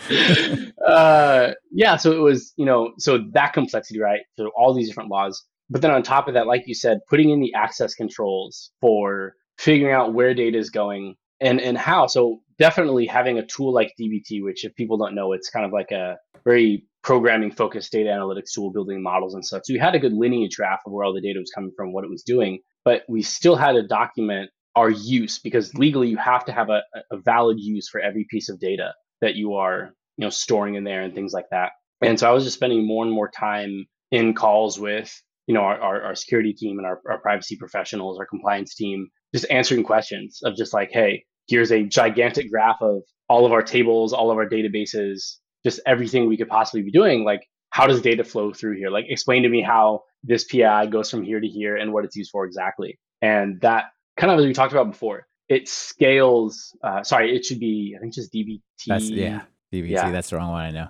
[0.86, 4.22] Uh, yeah so it was you know so that complexity right?
[4.38, 5.44] So all these different laws.
[5.72, 9.34] But then on top of that like you said putting in the access controls for
[9.58, 12.08] figuring out where data is going and and how.
[12.08, 15.72] So definitely having a tool like DBT, which if people don't know, it's kind of
[15.72, 19.64] like a very programming focused data analytics tool, building models and such.
[19.66, 21.94] So we had a good lineage graph of where all the data was coming from,
[21.94, 26.18] what it was doing, but we still had to document our use because legally you
[26.18, 29.94] have to have a, a valid use for every piece of data that you are
[30.18, 31.72] you know storing in there and things like that.
[32.02, 35.14] And so I was just spending more and more time in calls with
[35.48, 39.10] you know our, our, our security team and our, our privacy professionals, our compliance team,
[39.34, 43.62] just answering questions of just like, hey, here's a gigantic graph of all of our
[43.62, 47.24] tables, all of our databases, just everything we could possibly be doing.
[47.24, 48.90] Like, how does data flow through here?
[48.90, 52.16] Like, explain to me how this PI goes from here to here and what it's
[52.16, 53.00] used for exactly.
[53.22, 53.86] And that
[54.18, 56.76] kind of as we talked about before, it scales.
[56.84, 58.62] Uh, sorry, it should be I think just DBT.
[58.88, 59.42] That's, yeah,
[59.74, 59.90] DBT.
[59.90, 60.12] Yeah.
[60.12, 60.66] That's the wrong one.
[60.66, 60.88] I know.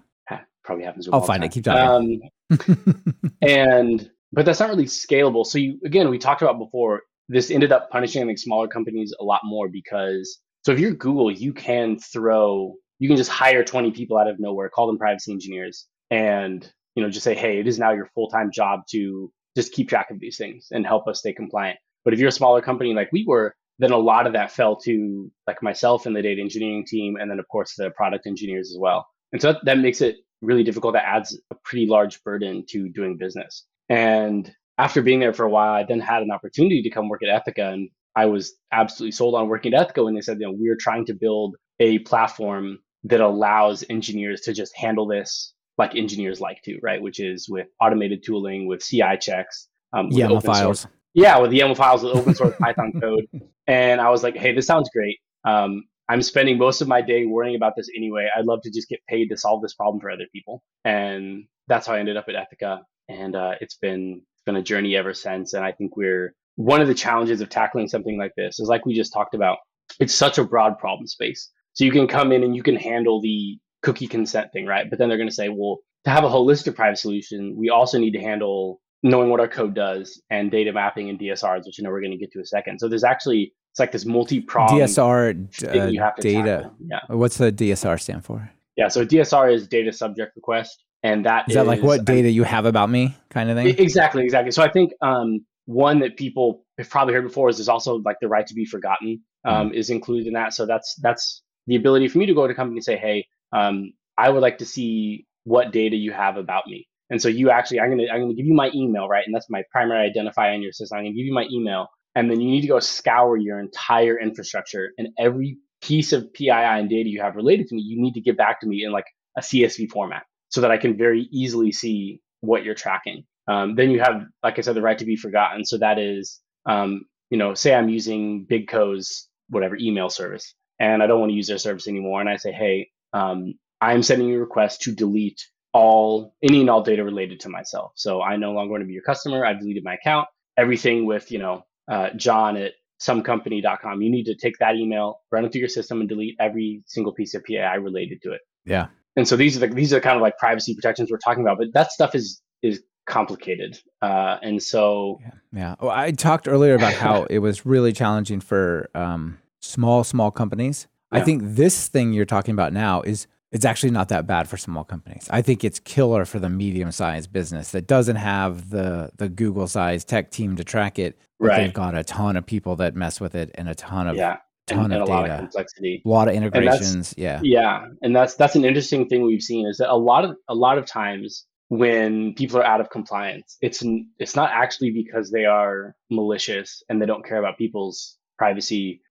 [0.70, 1.10] Probably happens.
[1.12, 1.52] I'll find it.
[1.52, 2.22] Keep talking.
[2.52, 5.44] Um, and but that's not really scalable.
[5.44, 7.02] So you again, we talked about before.
[7.28, 11.32] This ended up punishing like smaller companies a lot more because so if you're Google,
[11.32, 15.32] you can throw you can just hire 20 people out of nowhere, call them privacy
[15.32, 19.32] engineers, and you know just say, hey, it is now your full time job to
[19.56, 21.80] just keep track of these things and help us stay compliant.
[22.06, 24.76] But if you're a smaller company like we were, then a lot of that fell
[24.78, 28.72] to like myself and the data engineering team, and then of course the product engineers
[28.72, 29.08] as well.
[29.32, 30.94] And so that, that makes it really difficult.
[30.94, 33.66] That adds a pretty large burden to doing business.
[33.90, 37.22] And after being there for a while, I then had an opportunity to come work
[37.24, 40.04] at Ethyca, and I was absolutely sold on working at Ethyca.
[40.04, 44.54] when they said, you know, we're trying to build a platform that allows engineers to
[44.54, 47.02] just handle this like engineers like to, right?
[47.02, 50.82] Which is with automated tooling, with CI checks, um, with YAML files.
[50.82, 53.26] Source, yeah, with YAML files with open source Python code.
[53.66, 55.20] And I was like, hey, this sounds great.
[55.46, 58.28] Um, I'm spending most of my day worrying about this anyway.
[58.36, 60.64] I'd love to just get paid to solve this problem for other people.
[60.84, 62.82] And that's how I ended up at Ethyca.
[63.08, 65.54] And uh, it's been it's been a journey ever since.
[65.54, 68.86] And I think we're one of the challenges of tackling something like this is like
[68.86, 69.60] we just talked about.
[70.00, 71.50] It's such a broad problem space.
[71.74, 74.90] So you can come in and you can handle the cookie consent thing, right?
[74.90, 77.98] But then they're going to say, well, to have a holistic privacy solution, we also
[77.98, 81.84] need to handle knowing what our code does and data mapping and DSRs, which you
[81.84, 82.80] know we're going to get to a second.
[82.80, 85.30] So there's actually it's like this multi-pronged DSR
[85.68, 86.48] uh, data.
[86.48, 86.76] Tackle.
[86.86, 87.00] Yeah.
[87.08, 88.52] What's the DSR stand for?
[88.76, 88.88] Yeah.
[88.88, 92.44] So DSR is data subject request, and that is, is that like what data you
[92.44, 93.68] have about me, kind of thing.
[93.68, 94.24] Exactly.
[94.24, 94.52] Exactly.
[94.52, 98.18] So I think um, one that people have probably heard before is there's also like
[98.22, 100.54] the right to be forgotten um, mm is included in that.
[100.54, 103.26] So that's that's the ability for me to go to a company and say, hey,
[103.54, 106.88] um, I would like to see what data you have about me.
[107.10, 109.24] And so you actually, I'm gonna I'm gonna give you my email, right?
[109.26, 110.98] And that's my primary identifier in your system.
[111.00, 114.20] I'm gonna give you my email, and then you need to go scour your entire
[114.20, 117.82] infrastructure and every piece of PII and data you have related to me.
[117.82, 119.06] You need to get back to me in like
[119.38, 123.24] a CSV format so that I can very easily see what you're tracking.
[123.48, 125.66] Um, then you have, like I said, the right to be forgotten.
[125.66, 131.08] So that is, um, you know, say I'm using BigCo's whatever email service, and I
[131.08, 134.38] don't want to use their service anymore, and I say, hey, um, I'm sending you
[134.38, 137.92] a request to delete all any and all data related to myself.
[137.96, 139.46] So I no longer want to be your customer.
[139.46, 140.28] I've deleted my account.
[140.58, 144.02] Everything with, you know, uh, John at somecompany.com.
[144.02, 147.14] You need to take that email, run it through your system, and delete every single
[147.14, 148.42] piece of PII related to it.
[148.66, 148.88] Yeah.
[149.16, 151.58] And so these are the these are kind of like privacy protections we're talking about,
[151.58, 153.80] but that stuff is is complicated.
[154.02, 155.32] Uh, and so yeah.
[155.54, 155.76] yeah.
[155.82, 160.88] Well, I talked earlier about how it was really challenging for um, small small companies.
[161.12, 161.20] Yeah.
[161.20, 164.58] I think this thing you're talking about now is it's actually not that bad for
[164.58, 165.28] small companies.
[165.32, 169.68] I think it's killer for the medium sized business that doesn't have the the Google
[169.68, 171.18] sized tech team to track it.
[171.40, 171.64] Right.
[171.64, 174.38] they've got a ton of people that mess with it and a ton of yeah.
[174.68, 175.12] ton and, of and data.
[175.12, 176.02] a lot of complexity.
[176.06, 177.14] A lot of integrations.
[177.18, 177.40] Yeah.
[177.42, 177.88] Yeah.
[178.02, 180.78] And that's that's an interesting thing we've seen is that a lot of a lot
[180.78, 183.84] of times when people are out of compliance, it's
[184.20, 189.02] it's not actually because they are malicious and they don't care about people's privacy.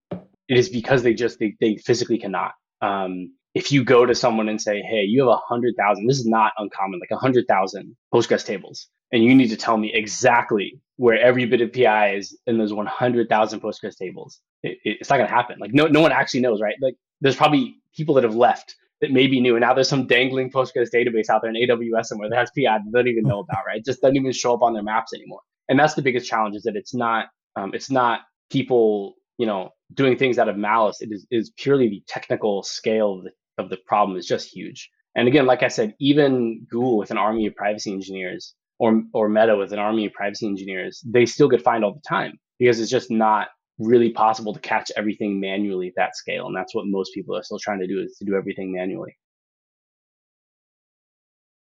[0.49, 2.53] It is because they just they, they physically cannot.
[2.81, 6.19] Um, if you go to someone and say, "Hey, you have a hundred thousand, this
[6.19, 9.93] is not uncommon, like a hundred thousand Postgres tables, and you need to tell me
[9.93, 14.79] exactly where every bit of PI is in those one hundred thousand Postgres tables," it,
[14.85, 15.59] it, it's not going to happen.
[15.59, 16.77] Like no, no one actually knows, right?
[16.81, 20.51] Like there's probably people that have left that maybe knew, and now there's some dangling
[20.51, 23.41] Postgres database out there in AWS somewhere that has PI that they don't even know
[23.49, 23.79] about, right?
[23.79, 25.41] It just doesn't even show up on their maps anymore.
[25.69, 29.71] And that's the biggest challenge is that it's not, um, it's not people, you know,
[29.95, 31.01] doing things out of malice.
[31.01, 34.91] It is, is purely the technical scale of the, of the problem is just huge.
[35.15, 39.29] And again, like I said, even Google with an army of privacy engineers or, or
[39.29, 42.79] Meta with an army of privacy engineers, they still get fined all the time because
[42.79, 43.49] it's just not
[43.79, 46.47] really possible to catch everything manually at that scale.
[46.47, 49.17] And that's what most people are still trying to do is to do everything manually.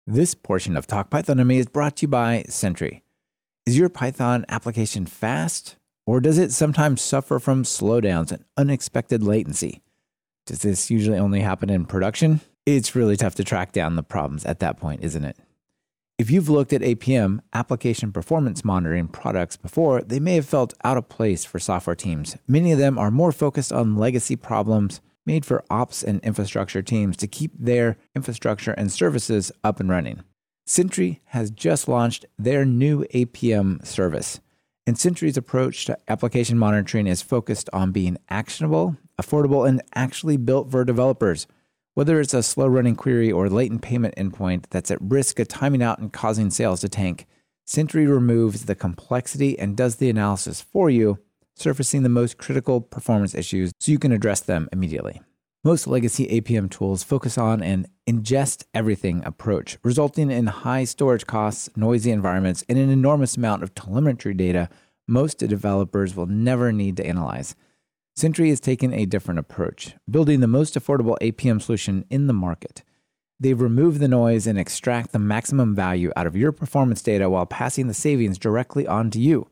[0.06, 3.02] This portion of Talk Python to Me is brought to you by Sentry.
[3.66, 9.82] Is your Python application fast Or does it sometimes suffer from slowdowns and unexpected latency?
[10.46, 12.40] Does this usually only happen in production?
[12.64, 15.36] It's really tough to track down the problems at that point, isn't it?
[16.18, 20.96] If you've looked at APM, application performance monitoring products before, they may have felt out
[20.96, 22.36] of place for software teams.
[22.48, 27.16] Many of them are more focused on legacy problems made for ops and infrastructure teams
[27.18, 30.22] to keep their infrastructure and services up and running.
[30.64, 34.40] Sentry has just launched their new APM service.
[34.86, 40.70] And Sentry's approach to application monitoring is focused on being actionable, affordable, and actually built
[40.70, 41.48] for developers.
[41.94, 45.82] Whether it's a slow running query or latent payment endpoint that's at risk of timing
[45.82, 47.26] out and causing sales to tank,
[47.64, 51.18] Sentry removes the complexity and does the analysis for you,
[51.56, 55.20] surfacing the most critical performance issues so you can address them immediately.
[55.64, 61.68] Most legacy APM tools focus on an ingest everything approach, resulting in high storage costs,
[61.76, 64.68] noisy environments, and an enormous amount of telemetry data
[65.08, 67.54] most developers will never need to analyze.
[68.16, 72.82] Sentry has taken a different approach, building the most affordable APM solution in the market.
[73.38, 77.44] They remove the noise and extract the maximum value out of your performance data while
[77.44, 79.48] passing the savings directly on to you,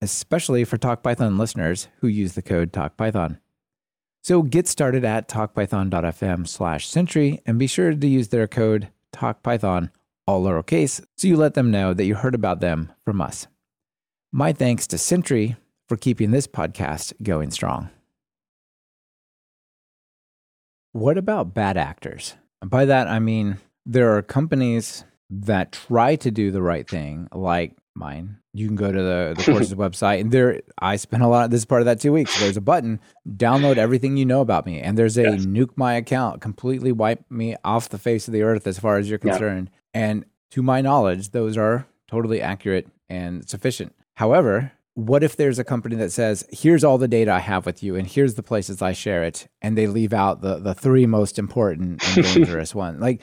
[0.00, 3.38] especially for TalkPython listeners who use the code TalkPython.
[4.24, 9.90] So get started at talkpython.fm slash Sentry and be sure to use their code TalkPython,
[10.26, 13.46] all lowercase, so you let them know that you heard about them from us.
[14.32, 15.56] My thanks to Sentry
[15.90, 17.90] for keeping this podcast going strong.
[20.92, 22.34] What about bad actors?
[22.64, 27.76] By that, I mean there are companies that try to do the right thing, like
[27.94, 28.38] mine.
[28.56, 31.46] You can go to the, the course's website, and there I spent a lot.
[31.46, 32.38] Of this is part of that two weeks.
[32.38, 35.44] There's a button, download everything you know about me, and there's a yes.
[35.44, 39.10] nuke my account, completely wipe me off the face of the earth as far as
[39.10, 39.70] you're concerned.
[39.72, 40.00] Yeah.
[40.00, 43.92] And to my knowledge, those are totally accurate and sufficient.
[44.14, 47.82] However, what if there's a company that says, here's all the data I have with
[47.82, 51.06] you, and here's the places I share it, and they leave out the, the three
[51.06, 53.00] most important and dangerous ones?
[53.00, 53.20] Like,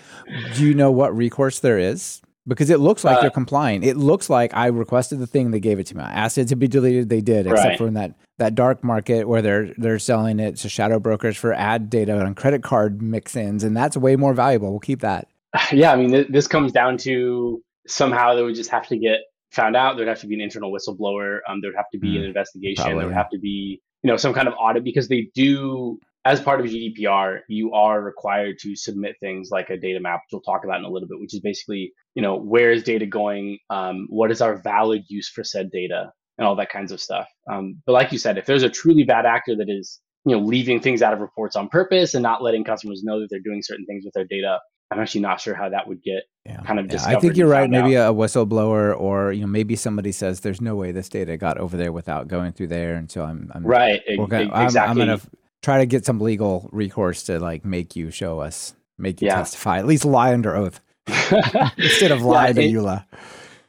[0.56, 2.22] do you know what recourse there is?
[2.48, 3.84] Because it looks like uh, they're complying.
[3.84, 6.04] It looks like I requested the thing, they gave it to me.
[6.04, 7.78] I asked it to be deleted, they did, except right.
[7.78, 11.54] for in that that dark market where they're they're selling it to shadow brokers for
[11.54, 14.72] ad data on credit card mix-ins, and that's way more valuable.
[14.72, 15.28] We'll keep that.
[15.72, 19.20] Yeah, I mean, th- this comes down to somehow they would just have to get
[19.52, 19.98] found out.
[19.98, 21.40] There'd have to be an internal whistleblower.
[21.48, 22.84] Um, there'd have to be mm, an investigation.
[22.84, 23.00] Probably.
[23.00, 26.40] There would have to be you know some kind of audit because they do as
[26.40, 30.42] part of GDPR, you are required to submit things like a data map, which we'll
[30.42, 33.58] talk about in a little bit, which is basically, you know, where is data going?
[33.70, 37.28] Um, what is our valid use for said data and all that kinds of stuff.
[37.52, 40.42] Um, but like you said, if there's a truly bad actor that is, you know,
[40.42, 43.62] leaving things out of reports on purpose and not letting customers know that they're doing
[43.64, 46.62] certain things with their data, I'm actually not sure how that would get yeah.
[46.64, 47.70] kind of yeah, I think you're right.
[47.70, 48.12] Maybe out.
[48.12, 51.78] a whistleblower, or you know, maybe somebody says there's no way this data got over
[51.78, 54.02] there without going through there, and so I'm, I'm right.
[54.18, 54.82] Gonna, exactly.
[54.82, 55.22] I'm, I'm gonna
[55.62, 59.36] try to get some legal recourse to like make you show us, make you yeah.
[59.36, 60.82] testify, at least lie under oath
[61.78, 63.06] instead of lie yeah, to EULA.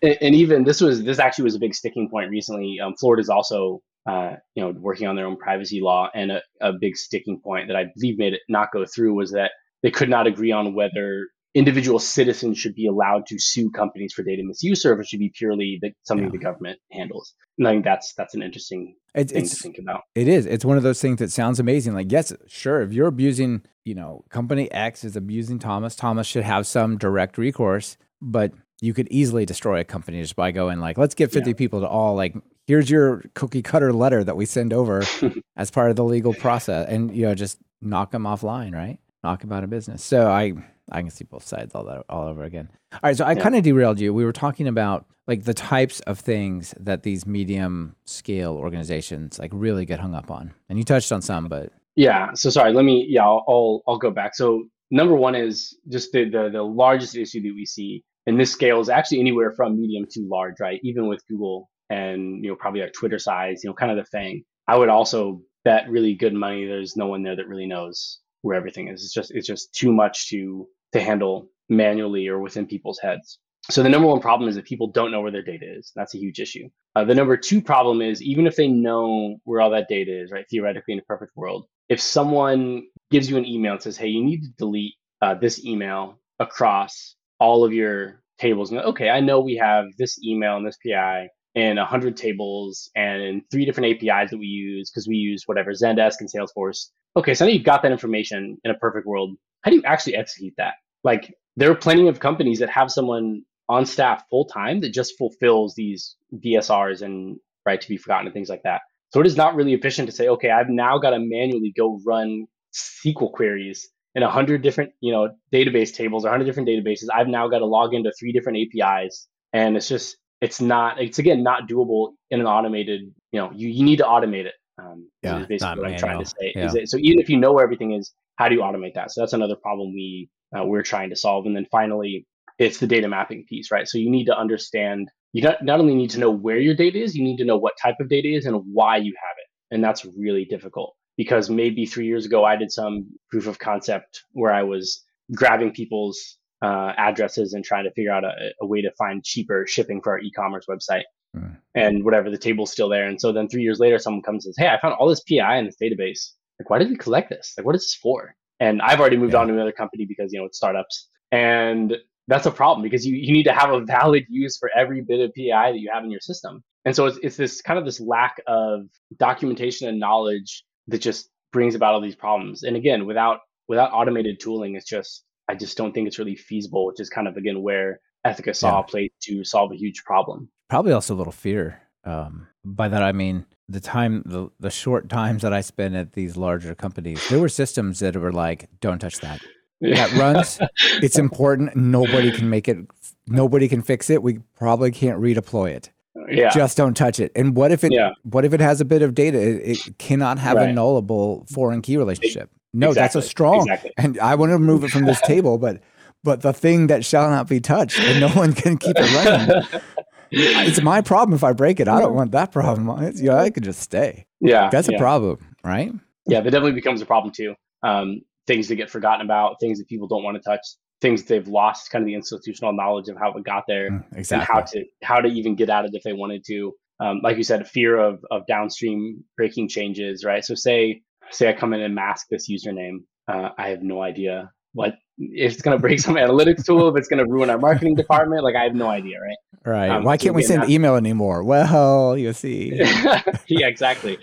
[0.02, 2.80] And even this was this actually was a big sticking point recently.
[2.80, 6.72] Um, Florida's also uh, you know working on their own privacy law, and a, a
[6.72, 9.52] big sticking point that I believe made it not go through was that
[9.82, 14.22] they could not agree on whether individual citizens should be allowed to sue companies for
[14.22, 16.32] data misuse, or if it should be purely the, something yeah.
[16.32, 17.34] the government handles.
[17.58, 20.02] And I think that's that's an interesting it's, thing to think about.
[20.14, 20.46] It is.
[20.46, 21.94] It's one of those things that sounds amazing.
[21.94, 26.44] Like, yes, sure, if you're abusing, you know, company X is abusing Thomas, Thomas should
[26.44, 30.98] have some direct recourse, but you could easily destroy a company just by going like,
[30.98, 31.54] let's get 50 yeah.
[31.54, 32.34] people to all like,
[32.66, 35.04] here's your cookie cutter letter that we send over
[35.56, 38.98] as part of the legal process, and you know, just knock them offline, right?
[39.22, 40.02] Knock them out of business.
[40.02, 40.54] So I
[40.90, 42.68] I can see both sides all that all over again.
[42.92, 43.42] All right, so I yeah.
[43.42, 44.12] kind of derailed you.
[44.12, 49.50] We were talking about like the types of things that these medium scale organizations like
[49.54, 52.30] really get hung up on, and you touched on some, but yeah.
[52.34, 54.34] So sorry, let me yeah, I'll I'll, I'll go back.
[54.34, 58.50] So number one is just the, the the largest issue that we see, and this
[58.50, 60.80] scale is actually anywhere from medium to large, right?
[60.82, 64.04] Even with Google and you know probably like Twitter size, you know, kind of the
[64.04, 64.44] thing.
[64.66, 66.64] I would also bet really good money.
[66.66, 69.02] There's no one there that really knows where everything is.
[69.02, 73.38] It's just it's just too much to to handle manually or within people's heads.
[73.70, 75.92] So the number one problem is that people don't know where their data is.
[75.94, 76.68] That's a huge issue.
[76.96, 80.32] Uh, the number two problem is even if they know where all that data is,
[80.32, 80.44] right?
[80.50, 84.24] Theoretically, in a perfect world, if someone gives you an email and says, "Hey, you
[84.24, 89.40] need to delete uh, this email across all of your tables," and okay, I know
[89.40, 94.38] we have this email and this PI and 100 tables and three different APIs that
[94.38, 96.86] we use because we use whatever Zendesk and Salesforce.
[97.16, 99.36] Okay, so now you've got that information in a perfect world.
[99.62, 100.74] How do you actually execute that?
[101.04, 105.16] Like there are plenty of companies that have someone on staff full time that just
[105.18, 107.36] fulfills these DSRs and
[107.66, 108.80] right to be forgotten and things like that.
[109.12, 112.00] So it is not really efficient to say, okay, I've now got to manually go
[112.06, 117.06] run SQL queries in a hundred different, you know, database tables or hundred different databases.
[117.14, 121.18] I've now got to log into three different APIs, and it's just it's not it's
[121.18, 123.02] again not doable in an automated.
[123.30, 124.54] You know, you, you need to automate it.
[124.78, 126.52] Um, Yeah, is basically what I'm trying to say.
[126.54, 126.68] manual.
[126.68, 129.12] Is it, so even if you know where everything is, how do you automate that?
[129.12, 131.46] So that's another problem we uh, we're trying to solve.
[131.46, 132.26] And then finally,
[132.58, 133.86] it's the data mapping piece, right?
[133.88, 135.08] So you need to understand.
[135.32, 137.56] You not, not only need to know where your data is, you need to know
[137.56, 139.74] what type of data is and why you have it.
[139.74, 144.24] And that's really difficult because maybe three years ago I did some proof of concept
[144.32, 145.02] where I was
[145.34, 149.66] grabbing people's uh, addresses and trying to figure out a, a way to find cheaper
[149.66, 151.04] shipping for our e-commerce website
[151.34, 151.54] Hmm.
[151.74, 153.06] and whatever the table's still there.
[153.08, 155.20] And so then three years later, someone comes and says, "Hey, I found all this
[155.22, 156.32] PI in this database.
[156.60, 157.54] Like, why did we collect this?
[157.56, 159.40] Like, what is this for?" And I've already moved Yeah.
[159.40, 161.96] on to another company because you know it's startups, and
[162.28, 165.20] that's a problem because you, you need to have a valid use for every bit
[165.20, 166.62] of PI that you have in your system.
[166.84, 168.82] And so it's, it's this kind of this lack of
[169.16, 172.62] documentation and knowledge that just brings about all these problems.
[172.62, 176.86] And again, without without automated tooling, it's just I just don't think it's really feasible,
[176.86, 178.80] which is kind of again where Ethyca saw Yeah.
[178.80, 180.48] a place to solve a huge problem.
[180.70, 181.80] Probably also a little fear.
[182.04, 186.12] Um, by that I mean the time, the the short times that I spent at
[186.12, 189.40] these larger companies, there were systems that were like, "Don't touch that."
[189.80, 190.60] That runs.
[191.02, 191.74] It's important.
[191.76, 192.78] Nobody can make it.
[193.26, 194.22] Nobody can fix it.
[194.22, 195.90] We probably can't redeploy it.
[196.28, 196.50] yeah.
[196.50, 197.32] Just don't touch it.
[197.34, 197.92] And what if it?
[197.92, 198.10] Yeah.
[198.22, 199.38] What if it has a bit of data?
[199.40, 202.50] It, it cannot have a nullable foreign key relationship.
[202.72, 203.60] No, that's a strong.
[203.60, 203.92] Exactly.
[203.98, 205.80] And I want to remove it from this table, but
[206.24, 209.82] but the thing that shall not be touched, and no one can keep it running.
[210.30, 211.88] it's my problem if I break it.
[211.88, 213.02] I don't want that problem.
[213.02, 214.26] It's, you know, I could just stay.
[214.40, 214.70] yeah.
[214.70, 214.96] That's yeah.
[214.96, 215.92] a problem, right?
[216.26, 217.54] Yeah, that definitely becomes a problem too.
[217.82, 220.60] Um, things that get forgotten about, things that people don't want to touch,
[221.00, 224.18] things they've lost kind of the institutional knowledge of how it got there Mm, and
[224.18, 224.54] Exactly.
[224.54, 226.72] how to how to even get at it if they wanted to.
[227.00, 230.44] Um, like you said, a fear of of downstream breaking changes, right?
[230.44, 232.98] So say say I come in and mask this username,
[233.28, 236.96] uh, I have no idea what if it's going to break some analytics tool, if
[236.96, 238.44] it's going to ruin our marketing department.
[238.44, 239.70] Like I have no idea, right?
[239.70, 239.90] right.
[239.90, 241.44] um, Why can't we send email anymore?
[241.44, 242.72] Well, you see.
[243.46, 244.18] yeah, exactly.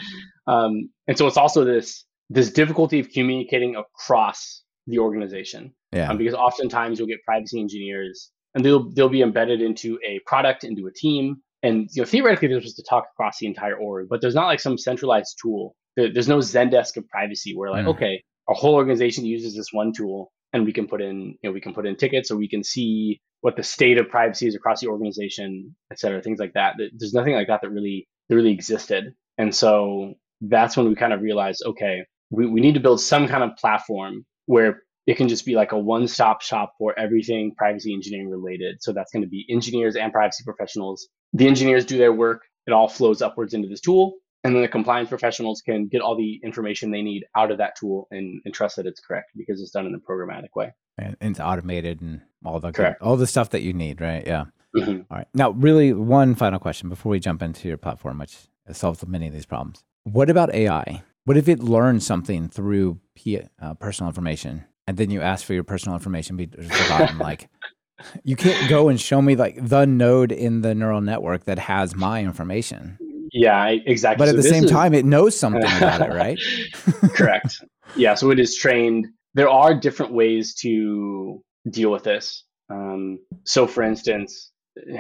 [0.48, 6.10] Um, and so it's also this this difficulty of communicating across the organization Yeah.
[6.10, 10.64] um, because oftentimes you'll get privacy engineers and they'll they'll be embedded into a product,
[10.64, 14.08] into a team, and you know theoretically they're supposed to talk across the entire org,
[14.10, 15.76] but there's not like some centralized tool.
[15.96, 17.96] There, there's no Zendesk of privacy where like Mm.
[17.96, 21.52] okay, our whole organization uses this one tool and we can put in you know
[21.52, 24.56] we can put in tickets or we can see what the state of privacy is
[24.56, 26.76] across the organization, et cetera, things like that.
[26.78, 31.14] There's nothing like that that really that really existed, and so that's when we kind
[31.14, 35.28] of realized okay, we, we need to build some kind of platform where it can
[35.28, 38.78] just be like a one-stop shop for everything privacy engineering related.
[38.82, 41.08] So that's going to be engineers and privacy professionals.
[41.34, 42.42] The engineers do their work.
[42.68, 44.16] It all flows upwards into this tool.
[44.44, 47.76] And then the compliance professionals can get all the information they need out of that
[47.78, 50.72] tool and, and trust that it's correct because it's done in a programmatic way.
[50.98, 54.26] And it's automated and all the good- all the stuff that you need, right?
[54.26, 54.46] Yeah.
[54.76, 55.06] Mhm.
[55.10, 55.28] All right.
[55.34, 58.38] Now, really, one final question before we jump into your platform, which
[58.72, 59.84] solves many of these problems.
[60.04, 61.02] What about AI?
[61.26, 65.54] What if it learns something through P- uh, personal information, and then you ask for
[65.54, 67.20] your personal information be forgotten?
[67.20, 67.48] like,
[68.24, 71.96] you can't go and show me like the node in the neural network that has
[71.96, 72.98] my information,
[73.32, 74.18] Yeah, exactly.
[74.18, 76.40] but at So the same is- time, it knows something about it, right?
[77.14, 77.64] Correct.
[77.96, 79.06] Yeah, so it is trained.
[79.36, 82.44] There are different ways to deal with this.
[82.72, 84.52] Um, so, for instance,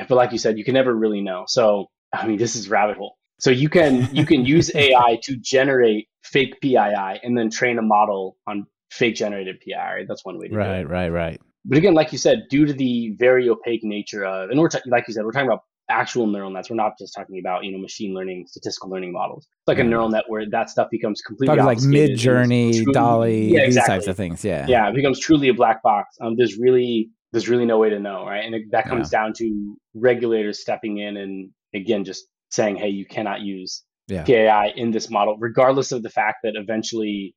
[0.07, 1.45] but like you said, you can never really know.
[1.47, 3.15] So, I mean, this is rabbit hole.
[3.39, 7.81] So you can you can use AI to generate fake PII and then train a
[7.81, 9.57] model on fake generated.
[9.75, 10.05] Right?
[10.07, 10.63] That's one way to do it.
[10.63, 11.41] Right, right, right.
[11.65, 14.79] But again, like you said, due to the very opaque nature of, and we're ta-
[14.87, 16.69] like you said, we're talking about actual neural nets.
[16.69, 19.45] We're not just talking about you know machine learning, statistical learning models.
[19.45, 19.83] It's like Yeah.
[19.85, 24.07] a neural net where that stuff becomes completely like Mid Journey, DALL-E, Yeah, these types
[24.07, 24.43] of things.
[24.45, 24.65] Yeah.
[24.67, 26.15] Yeah, it becomes truly a black box.
[26.21, 28.43] Um, there's really there's really no way to know, right?
[28.43, 33.05] And it, that comes down to regulators stepping in and again just saying, hey, you
[33.05, 34.23] cannot use Yeah.
[34.23, 37.35] PII in this model, regardless of the fact that eventually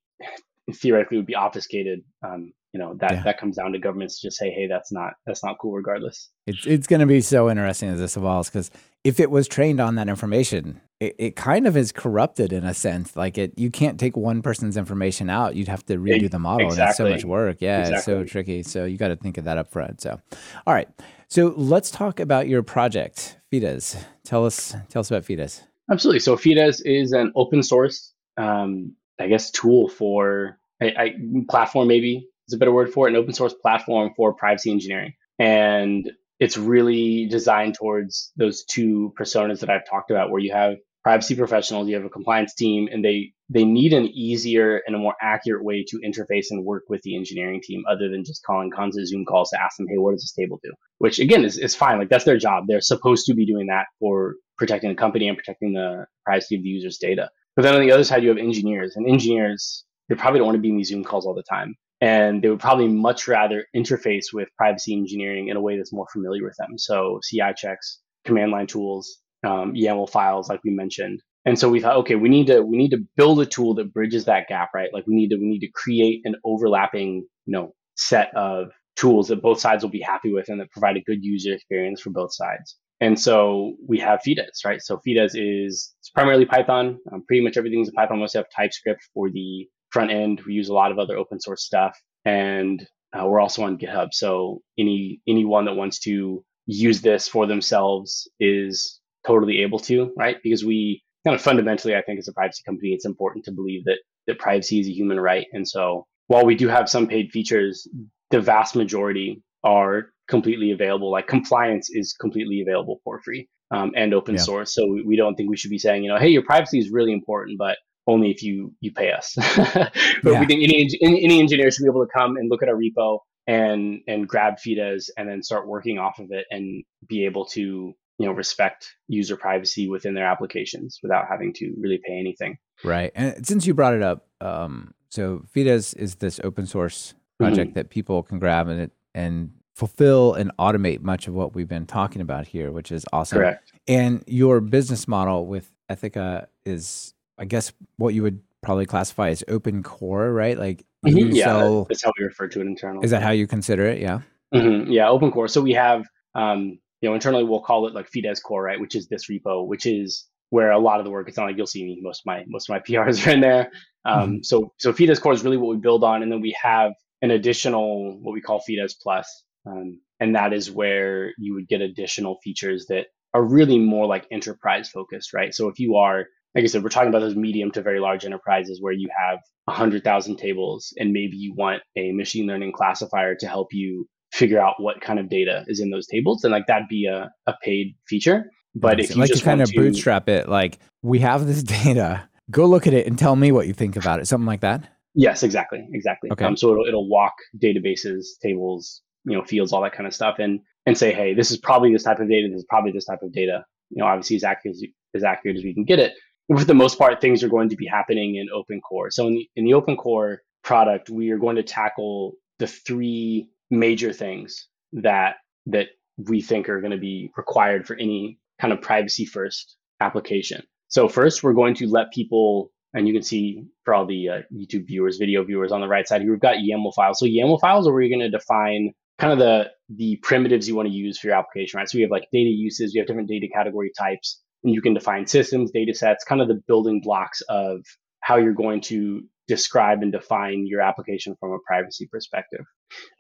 [0.73, 2.03] theoretically would be obfuscated.
[2.23, 3.23] Um, you know that Yeah.
[3.25, 6.31] that comes down to governments to just say, hey, that's not that's not cool, regardless.
[6.47, 8.71] It's it's going to be so interesting as this evolves because
[9.05, 12.73] if it was trained on that information, it, it kind of is corrupted in a
[12.73, 13.15] sense.
[13.15, 15.55] Like it, you can't take one person's information out.
[15.55, 17.59] You'd have to redo the model, and it's so much work.
[17.61, 18.63] Yeah, it's so tricky.
[18.63, 20.01] So you got to think of that up front.
[20.01, 20.19] So,
[20.67, 20.89] all right.
[21.29, 23.97] So let's talk about your project, Fides.
[24.25, 25.63] Tell us tell us about Fides.
[25.91, 26.21] Absolutely.
[26.21, 31.15] So Fides is an open source, um, I guess, tool for a,
[31.49, 31.89] platform.
[31.89, 33.13] Maybe is a better word for it.
[33.13, 39.61] An open source platform for privacy engineering, and it's really designed towards those two personas
[39.61, 43.05] that I've talked about, where you have privacy professionals, you have a compliance team, and
[43.05, 47.03] they they need an easier and a more accurate way to interface and work with
[47.03, 50.13] the engineering team other than just calling constant Zoom calls to ask them, hey, what
[50.13, 50.73] does this table do?
[50.99, 51.99] Which again is, is fine.
[51.99, 52.65] Like that's their job.
[52.67, 56.63] They're supposed to be doing that for protecting the company and protecting the privacy of
[56.63, 57.29] the user's data.
[57.57, 60.57] But then on the other side, you have engineers, and engineers they probably don't want
[60.57, 61.75] to be in these Zoom calls all the time.
[62.01, 66.07] And they would probably much rather interface with privacy engineering in a way that's more
[66.13, 66.77] familiar with them.
[66.77, 71.21] So CI checks, command line tools, um, YAML files, like we mentioned.
[71.45, 73.93] And so we thought, okay, we need to we need to build a tool that
[73.93, 74.91] bridges that gap, right?
[74.93, 79.29] Like we need to we need to create an overlapping, you know, set of tools
[79.29, 82.11] that both sides will be happy with and that provide a good user experience for
[82.11, 82.77] both sides.
[83.03, 84.81] And so we have Fides, right?
[84.81, 87.01] So Fides is it's primarily Python.
[87.13, 88.19] Um, pretty much everything's in Python.
[88.19, 90.41] We also have TypeScript for the front end.
[90.47, 94.11] We use a lot of other open source stuff, and uh, we're also on GitHub.
[94.13, 100.37] So any anyone that wants to use this for themselves is totally able to, right?
[100.41, 103.85] Because we kind of fundamentally, I think, as a privacy company, it's important to believe
[103.87, 103.99] that
[104.29, 105.49] that privacy is a human right.
[105.53, 107.89] And so, while we do have some paid features,
[108.31, 111.11] the vast majority are completely available.
[111.11, 114.43] Like compliance is completely available for free um, and open yeah.
[114.43, 114.75] source.
[114.75, 116.91] So we, we don't think we should be saying, you know, hey, your privacy is
[116.91, 119.35] really important, but only if you you pay us.
[119.75, 119.93] but
[120.25, 120.41] yeah.
[120.41, 122.75] we think any, any any engineer should be able to come and look at our
[122.75, 127.47] repo and and grab Fides and then start working off of it and be able
[127.47, 132.57] to you know respect user privacy within their applications without having to really pay anything
[132.85, 137.71] right and since you brought it up um, so Fides is this open source project
[137.71, 137.75] mm-hmm.
[137.75, 141.87] that people can grab and it and fulfill and automate much of what we've been
[141.87, 143.73] talking about here which is awesome Correct.
[143.89, 149.43] and your business model with Ethyca is i guess what you would probably classify as
[149.49, 151.33] open core right like mm-hmm.
[151.35, 154.01] yeah sell, that's how we refer to it internally is that how you consider it
[154.01, 154.21] yeah
[154.55, 154.91] mm-hmm.
[154.91, 158.41] yeah open core so we have um, you know, internally we'll call it like Fides
[158.41, 158.81] core, right?
[158.81, 161.29] Which is this repo, which is where a lot of the work.
[161.29, 161.99] It's not like you'll see me.
[162.01, 163.71] Most of my most of my PRs are in there.
[164.05, 164.43] Um, mm-hmm.
[164.43, 167.33] So so Fides core is really what we build on, and then we have an
[167.33, 172.39] additional what we call Fides plus, um, and that is where you would get additional
[172.43, 175.55] features that are really more like enterprise focused, right?
[175.55, 178.27] So if you are like I said, we're talking about those medium to very large
[178.27, 183.47] enterprises where you have 100,000 tables and maybe you want a machine learning classifier to
[183.47, 186.89] help you figure out what kind of data is in those tables, and like that'd
[186.89, 188.51] be a, a paid feature.
[188.75, 191.63] But if you like just to kind of to, bootstrap it, like we have this
[191.85, 194.61] data, go look at it and tell me what you think about it, something like
[194.61, 194.89] that.
[195.15, 196.31] Yes, exactly, exactly.
[196.33, 196.45] Okay.
[196.45, 200.39] Um, so it'll it'll walk databases, tables, you know, fields, all that kind of stuff,
[200.39, 202.49] and and say, hey, this is probably this type of data.
[202.49, 203.65] This is probably this type of data.
[203.91, 206.15] You know, obviously as accurate as, as accurate as we can get it.
[206.49, 209.11] For the most part, things are going to be happening in open core.
[209.11, 213.49] So in the in the open core product, we are going to tackle the three
[213.71, 218.81] major things that that we think are going to be required for any kind of
[218.83, 220.63] privacy first application.
[220.89, 224.41] So first, we're going to let people, and you can see for all the uh,
[224.55, 227.19] YouTube viewers, video viewers on the right side here, we've got YAML files.
[227.19, 228.93] So YAML files are where you're going to define
[229.23, 231.89] kind of the the primitives you want to use for your application, right?
[231.89, 234.95] So we have like data uses, we have different data category types, and you can
[234.95, 237.83] define systems, data sets, kind of the building blocks of
[238.21, 242.65] how you're going to describe and define your application from a privacy perspective.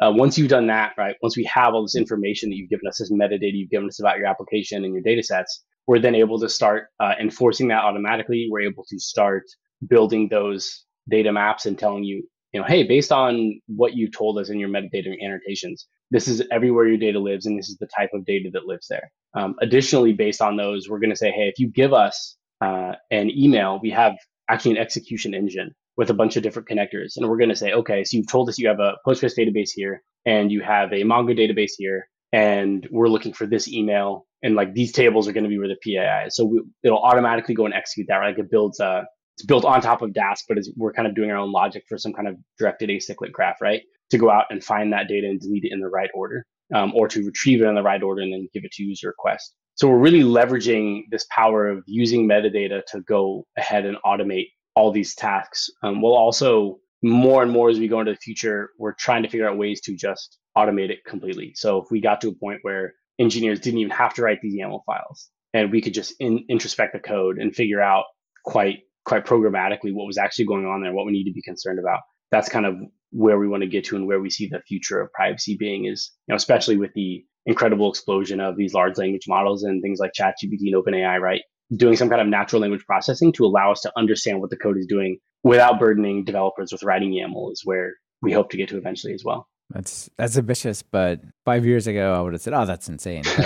[0.00, 2.88] Uh, once you've done that, right, once we have all this information that you've given
[2.88, 6.16] us, this metadata you've given us about your application and your data sets, we're then
[6.16, 8.48] able to start uh, enforcing that automatically.
[8.50, 9.44] We're able to start
[9.86, 14.38] building those data maps and telling you, you know, hey, based on what you told
[14.38, 17.88] us in your metadata annotations, this is everywhere your data lives and this is the
[17.96, 19.10] type of data that lives there.
[19.34, 22.92] Um, additionally, based on those, we're going to say, hey, if you give us uh,
[23.10, 24.16] an email, we have
[24.48, 27.16] actually an execution engine with a bunch of different connectors.
[27.16, 29.70] And we're going to say, okay, so you've told us you have a Postgres database
[29.74, 34.26] here and you have a Mongo database here, and we're looking for this email.
[34.42, 36.36] And like these tables are going to be where the PII is.
[36.36, 38.36] So we, it'll automatically go and execute that, right?
[38.36, 41.30] Like it builds a, it's built on top of Dask, but we're kind of doing
[41.30, 43.82] our own logic for some kind of directed acyclic graph, right?
[44.10, 46.92] To go out and find that data and delete it in the right order, um,
[46.94, 49.54] or to retrieve it in the right order and then give it to user request.
[49.74, 54.92] So we're really leveraging this power of using metadata to go ahead and automate all
[54.92, 55.70] these tasks.
[55.82, 59.28] Um, we'll also more and more as we go into the future, we're trying to
[59.28, 61.52] figure out ways to just automate it completely.
[61.56, 64.54] So if we got to a point where engineers didn't even have to write these
[64.54, 68.04] YAML files, and we could just in, introspect the code and figure out
[68.44, 71.78] quite quite programmatically what was actually going on there, what we need to be concerned
[71.78, 72.00] about.
[72.30, 72.76] That's kind of
[73.10, 75.84] where we want to get to and where we see the future of privacy being
[75.84, 79.98] is, you know, especially with the incredible explosion of these large language models and things
[79.98, 81.42] like ChatGPT and OpenAI, right?
[81.76, 84.76] doing some kind of natural language processing to allow us to understand what the code
[84.76, 88.76] is doing without burdening developers with writing YAML is where we hope to get to
[88.76, 89.48] eventually as well.
[89.70, 93.22] That's that's ambitious, but five years ago I would have said, "Oh, that's insane."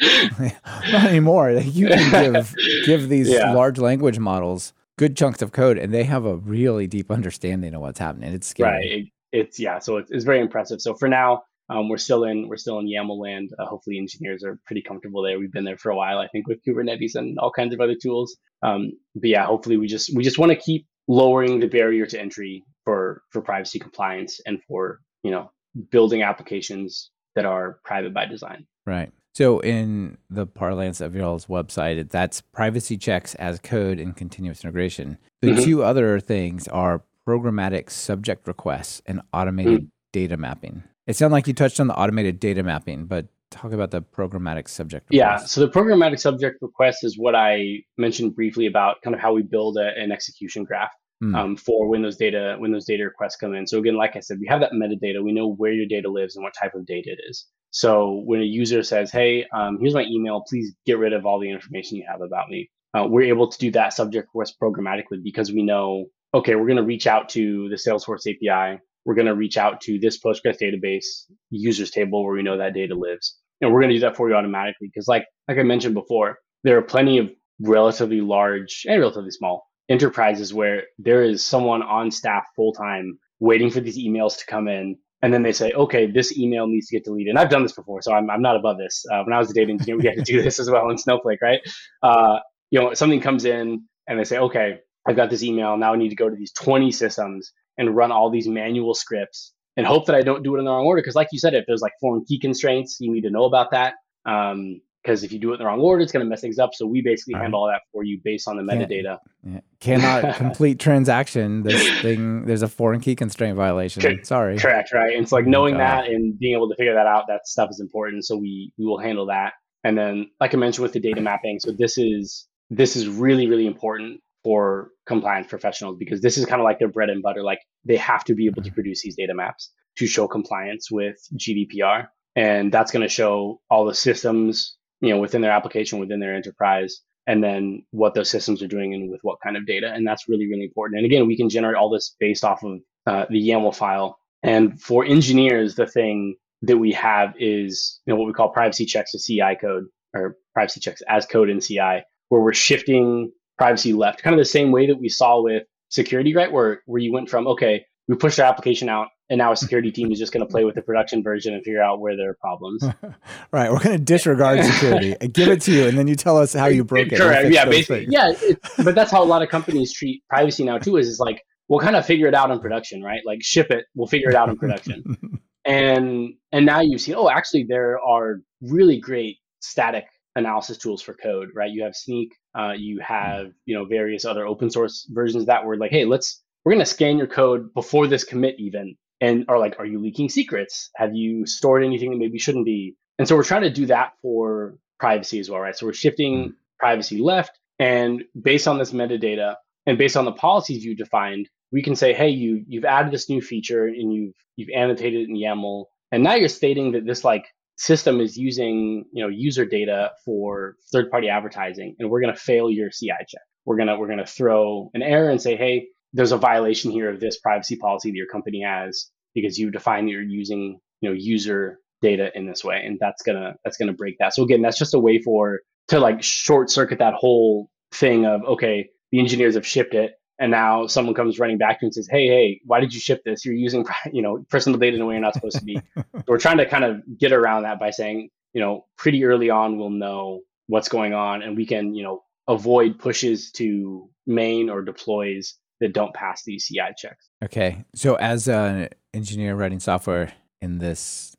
[0.00, 1.50] not anymore.
[1.50, 2.54] You can give
[2.86, 3.52] give these yeah.
[3.52, 7.80] large language models good chunks of code, and they have a really deep understanding of
[7.80, 8.32] what's happening.
[8.32, 8.70] It's scary.
[8.70, 8.86] Right.
[8.86, 9.78] It, it's yeah.
[9.78, 10.80] So it's, it's very impressive.
[10.80, 13.50] So for now, um, we're still in we're still in YAML land.
[13.58, 15.38] Uh, hopefully, engineers are pretty comfortable there.
[15.38, 17.96] We've been there for a while, I think, with Kubernetes and all kinds of other
[18.00, 18.36] tools.
[18.62, 22.20] Um, but yeah, hopefully, we just we just want to keep lowering the barrier to
[22.20, 25.50] entry for for privacy compliance and for you know
[25.90, 28.66] building applications that are private by design.
[28.86, 29.10] Right.
[29.34, 35.18] So in the parlance of y'all's website, that's privacy checks as code and continuous integration.
[35.42, 35.64] The mm-hmm.
[35.64, 39.86] two other things are programmatic subject requests and automated mm-hmm.
[40.12, 40.84] data mapping.
[41.06, 44.68] It sounded like you touched on the automated data mapping, but talk about the programmatic
[44.68, 45.12] subject request.
[45.12, 49.32] Yeah, so the programmatic subject request is what I mentioned briefly about kind of how
[49.32, 50.90] we build a, an execution graph
[51.24, 51.36] mm.
[51.36, 53.66] um, for when those data when those data requests come in.
[53.66, 55.22] So again, like I said, we have that metadata.
[55.22, 57.46] We know where your data lives and what type of data it is.
[57.70, 60.44] So when a user says, "Hey, um, here's my email.
[60.48, 63.58] Please get rid of all the information you have about me," uh, we're able to
[63.58, 67.68] do that subject request programmatically because we know, okay, we're going to reach out to
[67.68, 68.80] the Salesforce API.
[69.04, 71.04] We're going to reach out to this Postgres database
[71.50, 74.28] users table where we know that data lives, and we're going to do that for
[74.28, 79.00] you automatically because, like like I mentioned before, there are plenty of relatively large and
[79.00, 84.38] relatively small enterprises where there is someone on staff full time waiting for these emails
[84.38, 84.96] to come in.
[85.22, 87.30] And then they say, okay, this email needs to get deleted.
[87.30, 89.04] And I've done this before, so I'm, I'm not above this.
[89.10, 90.98] Uh, when I was a data engineer, we had to do this as well in
[90.98, 91.60] Snowflake, right?
[92.02, 95.76] Uh, you know, something comes in and they say, okay, I've got this email.
[95.76, 99.52] Now I need to go to these 20 systems and run all these manual scripts
[99.76, 101.00] and hope that I don't do it in the wrong order.
[101.02, 103.72] Because, like you said, if there's like foreign key constraints, you need to know about
[103.72, 103.94] that.
[104.26, 106.58] Um, because if you do it in the wrong order, it's going to mess things
[106.58, 106.74] up.
[106.74, 109.18] So we basically handle all that for you based on the metadata.
[109.42, 109.60] Yeah.
[109.80, 111.62] Cannot complete transaction.
[111.62, 114.00] This thing, there's a foreign key constraint violation.
[114.00, 114.26] Correct.
[114.26, 114.58] Sorry.
[114.58, 114.92] Correct.
[114.92, 115.14] Right.
[115.14, 117.68] And it's like oh knowing that and being able to figure that out, that stuff
[117.70, 118.24] is important.
[118.24, 119.52] So we we will handle that.
[119.84, 123.46] And then, like I mentioned with the data mapping, so this is this is really
[123.46, 127.42] really important for compliance professionals because this is kind of like their bread and butter.
[127.42, 128.74] Like they have to be able to mm-hmm.
[128.74, 133.84] produce these data maps to show compliance with GDPR and that's going to show all
[133.84, 138.62] the systems you know, within their application, within their enterprise, and then what those systems
[138.62, 139.90] are doing and with what kind of data.
[139.92, 140.98] And that's really, really important.
[140.98, 144.18] And again, we can generate all this based off of uh, the YAML file.
[144.42, 148.84] And for engineers, the thing that we have is, you know, what we call privacy
[148.84, 149.84] checks to CI code
[150.14, 154.44] or privacy checks as code in CI, where we're shifting privacy left, kind of the
[154.44, 156.52] same way that we saw with security, right?
[156.52, 159.90] Where, where you went from, okay, we pushed our application out and now a security
[159.90, 162.30] team is just going to play with the production version and figure out where there
[162.30, 162.84] are problems.
[163.52, 163.72] right.
[163.72, 166.52] We're going to disregard security and give it to you, and then you tell us
[166.52, 167.18] how you broke it.
[167.18, 167.50] Correct.
[167.50, 167.64] Yeah.
[167.64, 168.06] Basically.
[168.08, 168.32] Yeah.
[168.36, 170.98] It, but that's how a lot of companies treat privacy now too.
[170.98, 173.22] Is is like we'll kind of figure it out in production, right?
[173.24, 175.40] Like ship it, we'll figure it out in production.
[175.64, 180.04] and and now you see, oh, actually, there are really great static
[180.36, 181.70] analysis tools for code, right?
[181.70, 185.78] You have Snyk, uh, you have you know various other open source versions that were
[185.78, 189.58] like, hey, let's we're going to scan your code before this commit even and are
[189.58, 190.90] like, are you leaking secrets?
[190.96, 192.96] Have you stored anything that maybe shouldn't be?
[193.18, 195.76] And so we're trying to do that for privacy as well, right?
[195.76, 196.52] So we're shifting mm.
[196.78, 197.58] privacy left.
[197.78, 199.56] And based on this metadata
[199.86, 203.28] and based on the policies you defined, we can say, hey, you you've added this
[203.28, 205.86] new feature and you've you've annotated it in YAML.
[206.12, 207.46] And now you're stating that this like
[207.76, 212.90] system is using, you know, user data for third-party advertising, and we're gonna fail your
[212.90, 213.42] CI check.
[213.64, 217.20] We're gonna we're gonna throw an error and say, hey, there's a violation here of
[217.20, 221.14] this privacy policy that your company has because you define that you're using you know
[221.14, 222.82] user data in this way.
[222.84, 224.34] And that's gonna that's gonna break that.
[224.34, 228.42] So again that's just a way for to like short circuit that whole thing of
[228.44, 230.12] okay the engineers have shipped it.
[230.38, 233.22] And now someone comes running back to and says hey hey why did you ship
[233.24, 233.44] this?
[233.44, 235.80] You're using you know personal data in a way you're not supposed to be.
[236.28, 239.78] We're trying to kind of get around that by saying you know pretty early on
[239.78, 244.82] we'll know what's going on and we can you know avoid pushes to main or
[244.82, 245.54] deploys
[245.84, 247.28] that don't pass these CI checks.
[247.44, 247.84] Okay.
[247.94, 250.32] So as an engineer writing software
[250.62, 251.36] in this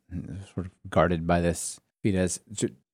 [0.54, 2.38] sort of guarded by this FIDES,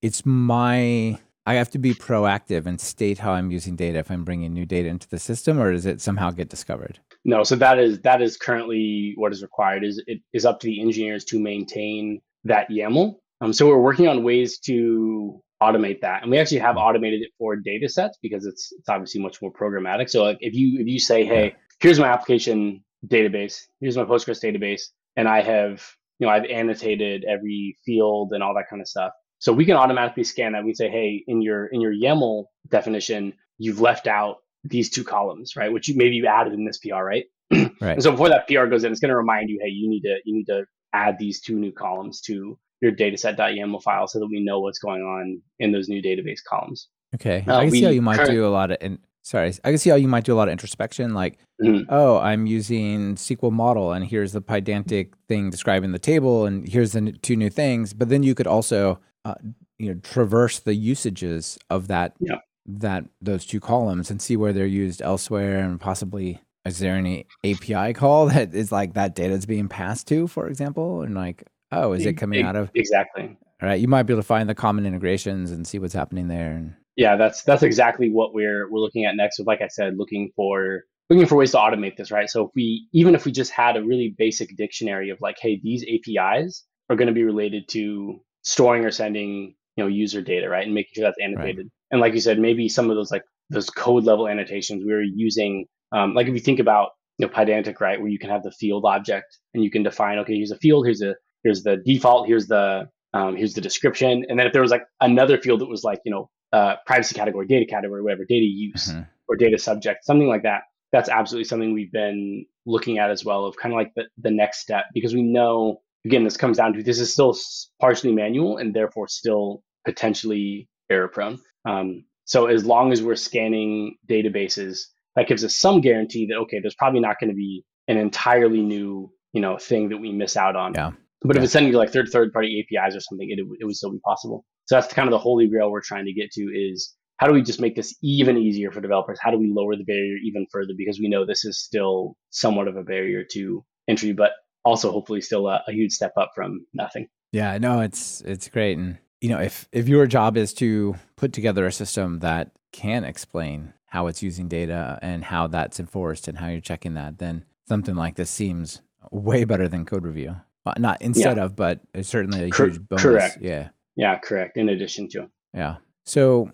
[0.00, 4.24] it's my I have to be proactive and state how I'm using data if I'm
[4.24, 7.00] bringing new data into the system, or does it somehow get discovered?
[7.24, 9.84] No, so that is that is currently what is required.
[9.84, 13.16] Is it is up to the engineers to maintain that YAML.
[13.40, 16.22] Um, so we're working on ways to automate that.
[16.22, 16.82] And we actually have hmm.
[16.86, 20.10] automated it for data sets because it's it's obviously much more programmatic.
[20.10, 24.42] So like if you if you say, hey, here's my application database, here's my Postgres
[24.42, 24.82] database,
[25.16, 25.84] and I have,
[26.18, 29.12] you know, I've annotated every field and all that kind of stuff.
[29.38, 30.64] So we can automatically scan that.
[30.64, 35.56] We say, hey, in your in your YAML definition, you've left out these two columns,
[35.56, 35.72] right?
[35.72, 37.24] Which you maybe you added in this PR, right?
[37.52, 37.72] right.
[37.80, 40.02] And so before that PR goes in, it's going to remind you, hey, you need
[40.02, 44.26] to you need to add these two new columns to your dataset.yaml file so that
[44.26, 46.88] we know what's going on in those new database columns.
[47.14, 47.44] Okay.
[47.46, 49.70] Uh, I can see how you might current- do a lot of in, sorry, I
[49.70, 51.84] can see how you might do a lot of introspection like mm-hmm.
[51.88, 57.12] oh, I'm using SQLModel and here's the Pydantic thing describing the table and here's the
[57.12, 59.34] two new things, but then you could also uh,
[59.78, 62.38] you know traverse the usages of that yeah.
[62.66, 67.26] that those two columns and see where they're used elsewhere and possibly is there any
[67.44, 71.44] API call that is like that data is being passed to, for example, and like
[71.72, 73.36] oh, is it coming out of exactly?
[73.60, 76.28] All right, you might be able to find the common integrations and see what's happening
[76.28, 76.52] there.
[76.52, 79.38] And yeah, that's that's exactly what we're we're looking at next.
[79.38, 82.28] With like I said, looking for looking for ways to automate this, right?
[82.28, 85.60] So if we even if we just had a really basic dictionary of like, hey,
[85.62, 90.48] these APIs are going to be related to storing or sending you know user data,
[90.48, 91.66] right, and making sure that's annotated.
[91.66, 91.72] Right.
[91.90, 95.02] And like you said, maybe some of those like those code level annotations we were
[95.02, 98.42] using, um, like if you think about you know Pydantic, right, where you can have
[98.42, 101.76] the field object and you can define, okay, here's a field, here's a here's the
[101.76, 105.60] default, here's the um, here's the description, and then if there was like another field
[105.60, 109.02] that was like you know uh, privacy category, data category, whatever, data use mm-hmm.
[109.28, 110.62] or data subject, something like that.
[110.92, 114.30] That's absolutely something we've been looking at as well of kind of like the, the
[114.30, 117.36] next step because we know again this comes down to this is still
[117.80, 121.38] partially manual and therefore still potentially error prone.
[121.64, 124.82] Um, so as long as we're scanning databases,
[125.16, 128.62] that gives us some guarantee that okay, there's probably not going to be an entirely
[128.62, 130.74] new you know thing that we miss out on.
[130.74, 130.92] Yeah.
[131.24, 131.40] But yeah.
[131.40, 133.92] if it's sending you like third third party APIs or something, it, it would still
[133.92, 134.44] be possible.
[134.66, 137.34] So that's kind of the holy grail we're trying to get to is how do
[137.34, 139.18] we just make this even easier for developers?
[139.20, 140.72] How do we lower the barrier even further?
[140.76, 144.32] Because we know this is still somewhat of a barrier to entry, but
[144.64, 147.06] also hopefully still a, a huge step up from nothing.
[147.32, 151.32] Yeah, no, it's it's great, and you know, if if your job is to put
[151.32, 156.38] together a system that can explain how it's using data and how that's enforced and
[156.38, 160.36] how you're checking that, then something like this seems way better than code review.
[160.64, 161.44] Well, not instead yeah.
[161.44, 163.02] of, but it's certainly a Cor- huge bonus.
[163.02, 163.38] Correct.
[163.40, 163.70] Yeah.
[163.96, 164.56] Yeah, correct.
[164.56, 165.28] In addition to.
[165.52, 165.76] Yeah.
[166.04, 166.50] So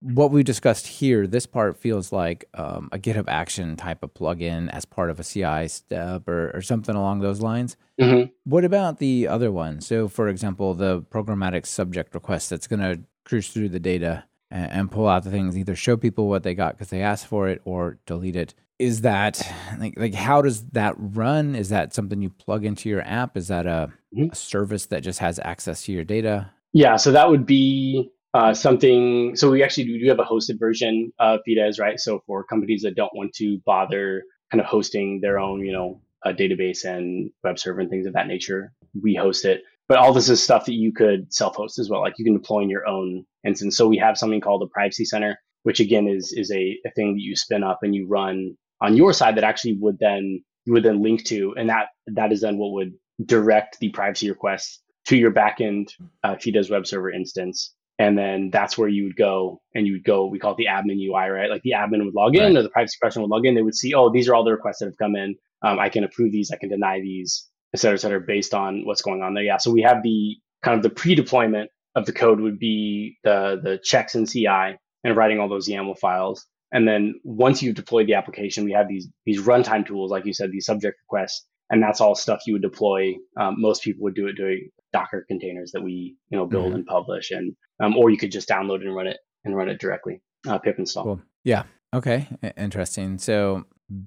[0.00, 4.68] what we discussed here, this part feels like um, a GitHub Action type of plugin
[4.70, 7.76] as part of a CI step or, or something along those lines.
[8.00, 8.30] Mm-hmm.
[8.44, 9.80] What about the other one?
[9.80, 14.70] So, for example, the programmatic subject request that's going to cruise through the data and,
[14.72, 17.48] and, pull out the things, either show people what they got because they asked for
[17.48, 18.54] it or delete it.
[18.78, 19.40] Is that
[19.78, 21.54] like, like how does that run?
[21.54, 23.36] Is that something you plug into your app?
[23.36, 24.30] Is that a, mm-hmm.
[24.30, 26.50] a service that just has access to your data?
[26.72, 29.34] Yeah, so that would be uh, something.
[29.36, 31.98] So we actually do, do have a hosted version of Fides, right?
[31.98, 36.00] So for companies that don't want to bother kind of hosting their own, you know,
[36.24, 39.62] a database and web server and things of that nature, we host it.
[39.88, 42.00] But all this is stuff that you could self-host as well.
[42.00, 43.76] Like you can deploy in your own instance.
[43.76, 47.14] So we have something called the Privacy Center, which again is is a, a thing
[47.14, 50.72] that you spin up and you run on your side that actually would then you
[50.74, 52.92] would then link to, and that that is then what would
[53.24, 55.90] direct the privacy requests to your backend
[56.22, 57.74] uh, Fides web server instance.
[57.98, 60.66] And then that's where you would go and you would go, we call it the
[60.66, 61.50] admin UI, right?
[61.50, 62.56] Like the admin would log in right.
[62.56, 63.56] or the privacy professional would log in.
[63.56, 65.34] They would see, oh, these are all the requests that have come in.
[65.62, 68.84] Um, I can approve these, I can deny these, et cetera, et cetera, based on
[68.84, 69.42] what's going on there.
[69.42, 69.56] Yeah.
[69.56, 73.80] So we have the kind of the pre-deployment of the code would be the the
[73.82, 76.46] checks in CI and writing all those YAML files.
[76.72, 80.34] And then once you've deployed the application, we have these these runtime tools, like you
[80.34, 83.14] said, these subject requests, and that's all stuff you would deploy.
[83.38, 86.76] Um, most people would do it doing Docker containers that we you know build mm-hmm.
[86.76, 89.80] and publish, and um, or you could just download and run it and run it
[89.80, 90.20] directly.
[90.46, 91.04] Uh, pip install.
[91.04, 91.22] Cool.
[91.44, 91.64] Yeah.
[91.94, 92.28] Okay.
[92.56, 93.18] Interesting.
[93.18, 93.64] So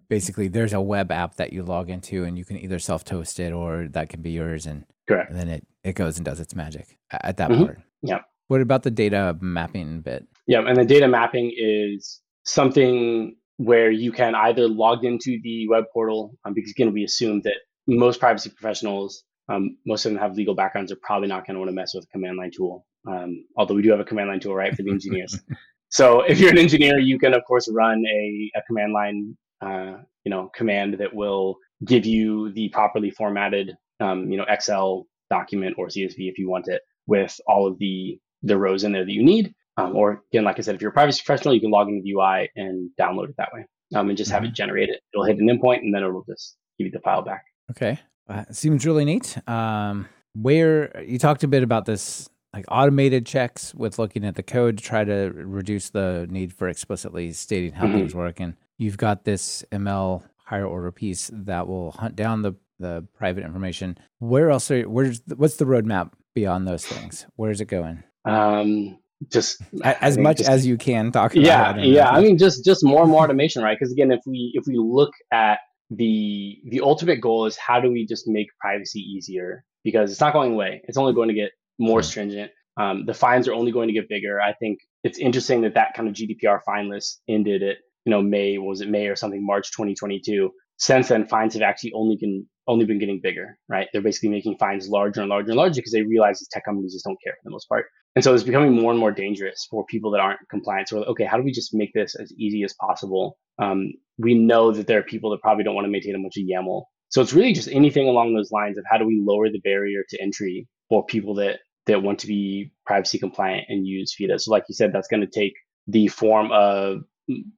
[0.07, 3.39] basically, there's a web app that you log into, and you can either self toast
[3.39, 5.31] it or that can be yours, and correct.
[5.31, 7.65] And then it it goes and does its magic at that mm-hmm.
[7.65, 7.79] part.
[8.03, 8.19] Yeah.
[8.47, 10.27] What about the data mapping bit?
[10.45, 15.83] Yeah, and the data mapping is something where you can either log into the web
[15.93, 20.35] portal um, because again we assume that most privacy professionals um, most of them have
[20.35, 22.85] legal backgrounds are probably not going to want to mess with a command line tool.
[23.07, 25.39] Um, although we do have a command line tool right for the engineers.
[25.93, 29.97] So if you're an engineer you can of course run a, a command line uh,
[30.23, 35.75] you know command that will give you the properly formatted um, you know excel document
[35.77, 39.11] or csv if you want it with all of the the rows in there that
[39.11, 41.71] you need um, or again, like I said, if you're a privacy professional, you can
[41.71, 43.65] log into the UI and download it that way
[43.95, 44.53] um, and just have it mm-hmm.
[44.53, 45.01] generate it.
[45.13, 47.43] It'll hit an endpoint and then it'll just give you the file back.
[47.71, 47.99] Okay.
[48.29, 49.37] Uh, seems really neat.
[49.47, 54.43] Um, where you talked a bit about this like automated checks with looking at the
[54.43, 57.99] code to try to reduce the need for explicitly stating how mm-hmm.
[57.99, 58.39] things work.
[58.39, 63.45] And you've got this ML higher order piece that will hunt down the, the private
[63.45, 63.97] information.
[64.19, 67.25] Where else are you, where's what's the roadmap beyond those things?
[67.35, 68.03] Where's it going?
[68.25, 68.99] Um,
[69.29, 72.83] just as much just, as you can talk about yeah yeah i mean just just
[72.83, 75.59] more and more automation right because again if we if we look at
[75.91, 80.33] the the ultimate goal is how do we just make privacy easier because it's not
[80.33, 80.81] going away.
[80.85, 82.03] It's only going to get more Hmm.
[82.03, 82.51] stringent.
[82.77, 84.39] Um, the fines are only going to get bigger.
[84.41, 88.21] I think it's interesting that that kind of GDPR fine list ended at you know
[88.21, 90.49] May was it May or something March 2022.
[90.77, 93.57] Since then, fines have actually only been only been getting bigger.
[93.69, 93.87] Right?
[93.91, 96.93] They're basically making fines larger and larger and larger because they realize these tech companies
[96.93, 97.85] just don't care for the most part.
[98.15, 100.89] And so it's becoming more and more dangerous for people that aren't compliant.
[100.89, 103.37] So like, okay, how do we just make this as easy as possible?
[103.61, 106.37] Um, we know that there are people that probably don't want to maintain a bunch
[106.37, 106.83] of YAML.
[107.09, 110.03] So it's really just anything along those lines of how do we lower the barrier
[110.09, 114.39] to entry for people that that want to be privacy compliant and use FIDA.
[114.39, 115.53] So like you said, that's going to take
[115.87, 117.01] the form of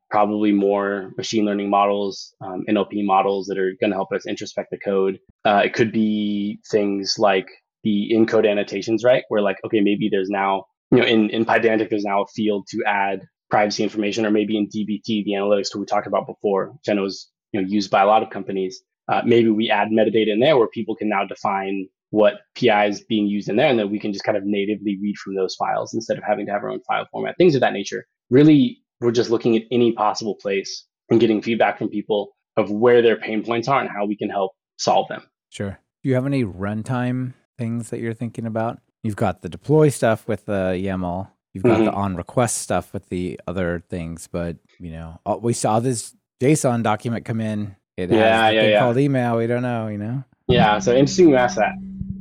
[0.09, 4.67] probably more machine learning models, um, NLP models that are going to help us introspect
[4.71, 5.19] the code.
[5.45, 7.47] Uh, it could be things like
[7.83, 9.23] the encode annotations, right?
[9.29, 12.67] Where like, okay, maybe there's now, you know, in, in Pydantic, there's now a field
[12.69, 13.21] to add
[13.53, 16.93] privacy information, or maybe in DBT, the analytics tool we talked about before, which I
[16.93, 18.81] know is you know used by a lot of companies.
[19.07, 23.01] Uh, maybe we add metadata in there where people can now define what PI is
[23.01, 25.55] being used in there, and then we can just kind of natively read from those
[25.55, 28.05] files instead of having to have our own file format, things of that nature.
[28.29, 33.01] Really, we're just looking at any possible place and getting feedback from people of where
[33.01, 35.21] their pain points are and how we can help solve them.
[35.49, 35.79] Sure.
[36.03, 38.79] Do you have any runtime things that you're thinking about?
[39.03, 41.29] You've got the deploy stuff with the YAML.
[41.53, 41.85] You've got Mhm.
[41.85, 46.15] the on request stuff with the other things, but you know, uh, we saw this
[46.41, 47.75] JSON document come in.
[47.95, 48.79] It has Yeah, the yeah, yeah.
[48.79, 49.37] called email.
[49.37, 50.23] We don't know, you know.
[50.47, 51.73] Yeah, so interesting you ask that.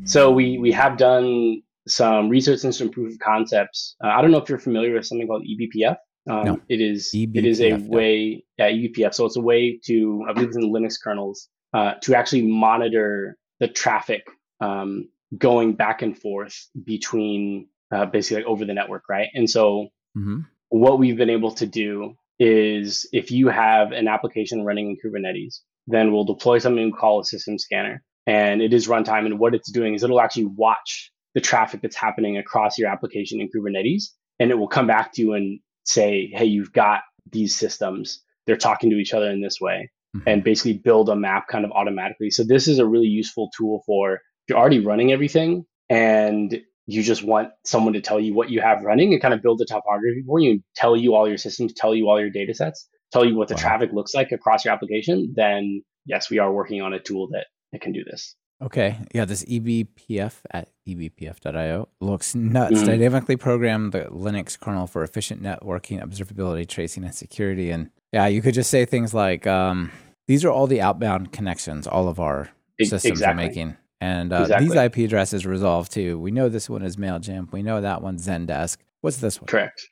[0.04, 3.96] So we we have done some research and some proof of concepts.
[4.04, 5.96] Uh, I don't know if you're familiar with something called eBPF.
[6.30, 6.60] Um, No.
[6.68, 7.96] It is it is a eBPF, no.
[7.96, 9.14] way yeah eBPF.
[9.14, 13.36] So it's a way to I believe it's in Linux kernels uh, to actually monitor
[13.60, 14.26] the traffic
[14.60, 19.28] um, going back and forth between uh, basically like over the network, right?
[19.34, 20.40] And so hmm
[20.72, 25.60] what we've been able to do is if you have an application running in Kubernetes,
[25.86, 28.02] then we'll deploy something we call a system scanner.
[28.26, 29.26] And it is runtime.
[29.26, 33.38] And what it's doing is it'll actually watch the traffic that's happening across your application
[33.40, 34.04] in Kubernetes.
[34.40, 38.22] And it will come back to you and say, hey, you've got these systems.
[38.46, 40.28] They're talking to each other in this way Mm-hmm.
[40.28, 42.28] and basically build a map kind of automatically.
[42.28, 46.54] So this is a really useful tool for if you're already running everything and
[46.84, 49.58] you just want someone to tell you what you have running and kind of build
[49.58, 52.52] the topography for you and tell you all your systems, tell you all your data
[52.52, 53.60] sets, tell you what the Wow.
[53.62, 57.46] traffic looks like across your application, then yes, we are working on a tool that,
[57.72, 58.36] that can do this.
[58.62, 58.96] Okay.
[59.14, 62.80] Yeah, this eBPF at eBPF.io looks nuts.
[62.82, 62.86] Mhm.
[62.86, 67.70] Dynamically program the Linux kernel for efficient networking, observability, tracing, and security.
[67.70, 69.90] And yeah, you could just say things like, um,
[70.28, 72.50] these are all the outbound connections all of our
[72.80, 73.44] systems exactly.
[73.44, 73.76] are making.
[74.00, 74.68] And uh, Exactly.
[74.68, 76.18] these IP addresses resolve too.
[76.18, 77.52] We know this one is MailChimp.
[77.52, 78.78] We know that one's Zendesk.
[79.00, 79.46] What's this one?
[79.46, 79.88] Correct.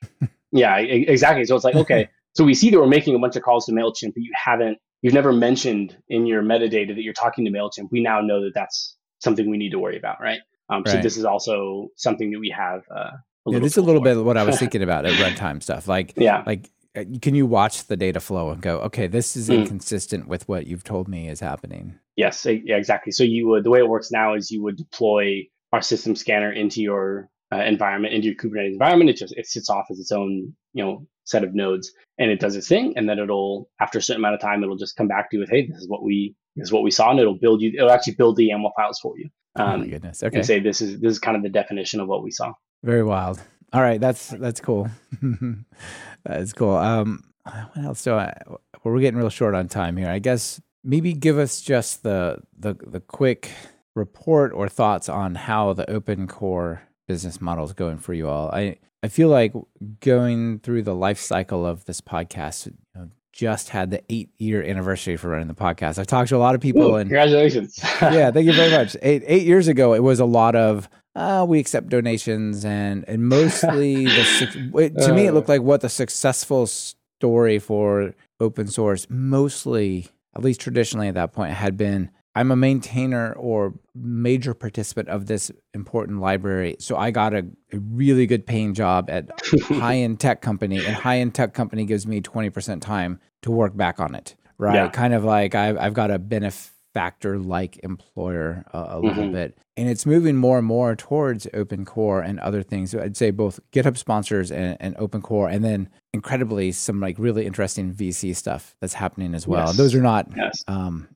[0.51, 1.45] yeah, exactly.
[1.45, 3.71] So it's like, okay, so we see that we're making a bunch of calls to
[3.71, 7.89] MailChimp, but you haven't, you've never mentioned in your metadata that you're talking to MailChimp.
[7.91, 10.39] We now know that that's something we need to worry about, right?
[10.69, 12.81] Um, So this is also something that we have.
[12.89, 13.11] Uh,
[13.47, 14.05] a Yeah, this is a little for.
[14.05, 15.87] bit of what I was thinking about at runtime stuff.
[15.87, 16.43] Like, Yeah.
[16.45, 19.61] like uh, can you watch the data flow and go, okay, this is Mm.
[19.61, 21.95] inconsistent with what you've told me is happening.
[22.17, 23.11] Yes, yeah, exactly.
[23.13, 26.51] So you would the way it works now is you would deploy our system scanner
[26.51, 29.09] into your uh, environment, into your Kubernetes environment.
[29.09, 32.39] It just it sits off as its own you know set of nodes, and it
[32.39, 35.07] does its thing, and then it'll after a certain amount of time, it'll just come
[35.07, 37.19] back to you with, hey, this is what we this is what we saw, and
[37.19, 37.71] it'll build you.
[37.75, 40.23] It'll actually build the YAML files for you, oh my um, goodness.
[40.23, 40.37] Okay.
[40.37, 42.53] and say this is this is kind of the definition of what we saw.
[42.83, 43.41] Very wild.
[43.73, 44.89] All right, that's that's cool.
[46.25, 46.75] that's cool.
[46.75, 48.33] Um, what else do I?
[48.47, 50.09] Well, we're getting real short on time here.
[50.09, 53.51] I guess maybe give us just the the the quick
[53.95, 58.49] report or thoughts on how the open core business model is going for you all.
[58.51, 59.53] I I feel like
[59.99, 62.67] going through the life cycle of this podcast.
[62.67, 65.97] You know, just had the eight year anniversary for running the podcast.
[65.97, 67.79] I've talked to a lot of people Ooh, and congratulations!
[68.01, 68.95] yeah, thank you very much.
[69.01, 73.27] Eight eight years ago, it was a lot of uh, we accept donations and and
[73.27, 75.33] mostly the it, to me it Uh.
[75.33, 81.31] looked like what the successful story for open source mostly at least traditionally at that
[81.33, 87.11] point had been I'm a maintainer or major participant of this important library, so I
[87.11, 89.29] got a, a really good paying job at
[89.63, 93.51] high end tech company, and high end tech company gives me twenty percent time to
[93.51, 94.35] work back on it.
[94.57, 94.89] Right, Yeah.
[94.89, 99.33] kind of like I've I've got a benefactor like employer uh, a little Mhm.
[99.33, 102.91] bit, and it's moving more and more towards open core and other things.
[102.91, 107.17] So I'd say both GitHub sponsors and, and open core, and then incredibly some like
[107.19, 109.67] really interesting VC stuff that's happening as well.
[109.67, 109.77] Yes.
[109.77, 110.63] Those are not yes.
[110.67, 111.07] um,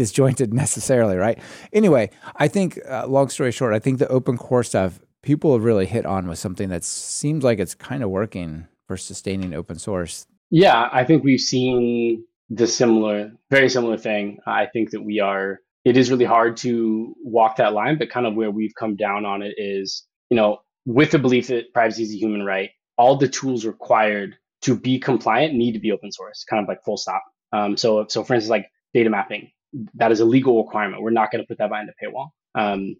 [0.00, 1.38] disjointed necessarily, right?
[1.72, 5.64] Anyway, I think, uh, long story short, I think the open core stuff people have
[5.64, 9.78] really hit on with something that seems like it's kind of working for sustaining open
[9.78, 10.26] source.
[10.50, 14.38] Yeah, I think we've seen the similar, very similar thing.
[14.46, 17.98] I think that we are it is really hard to walk that line.
[17.98, 21.48] But kind of where we've come down on it is, you know, with the belief
[21.48, 25.78] that privacy is a human right, all the tools required to be compliant need to
[25.78, 27.22] be open source, kind of like full stop.
[27.52, 29.50] Um, so, so for instance, like data mapping,
[29.94, 31.02] that is a legal requirement.
[31.02, 32.28] We're not going to put that behind a paywall.
[32.54, 32.96] Um,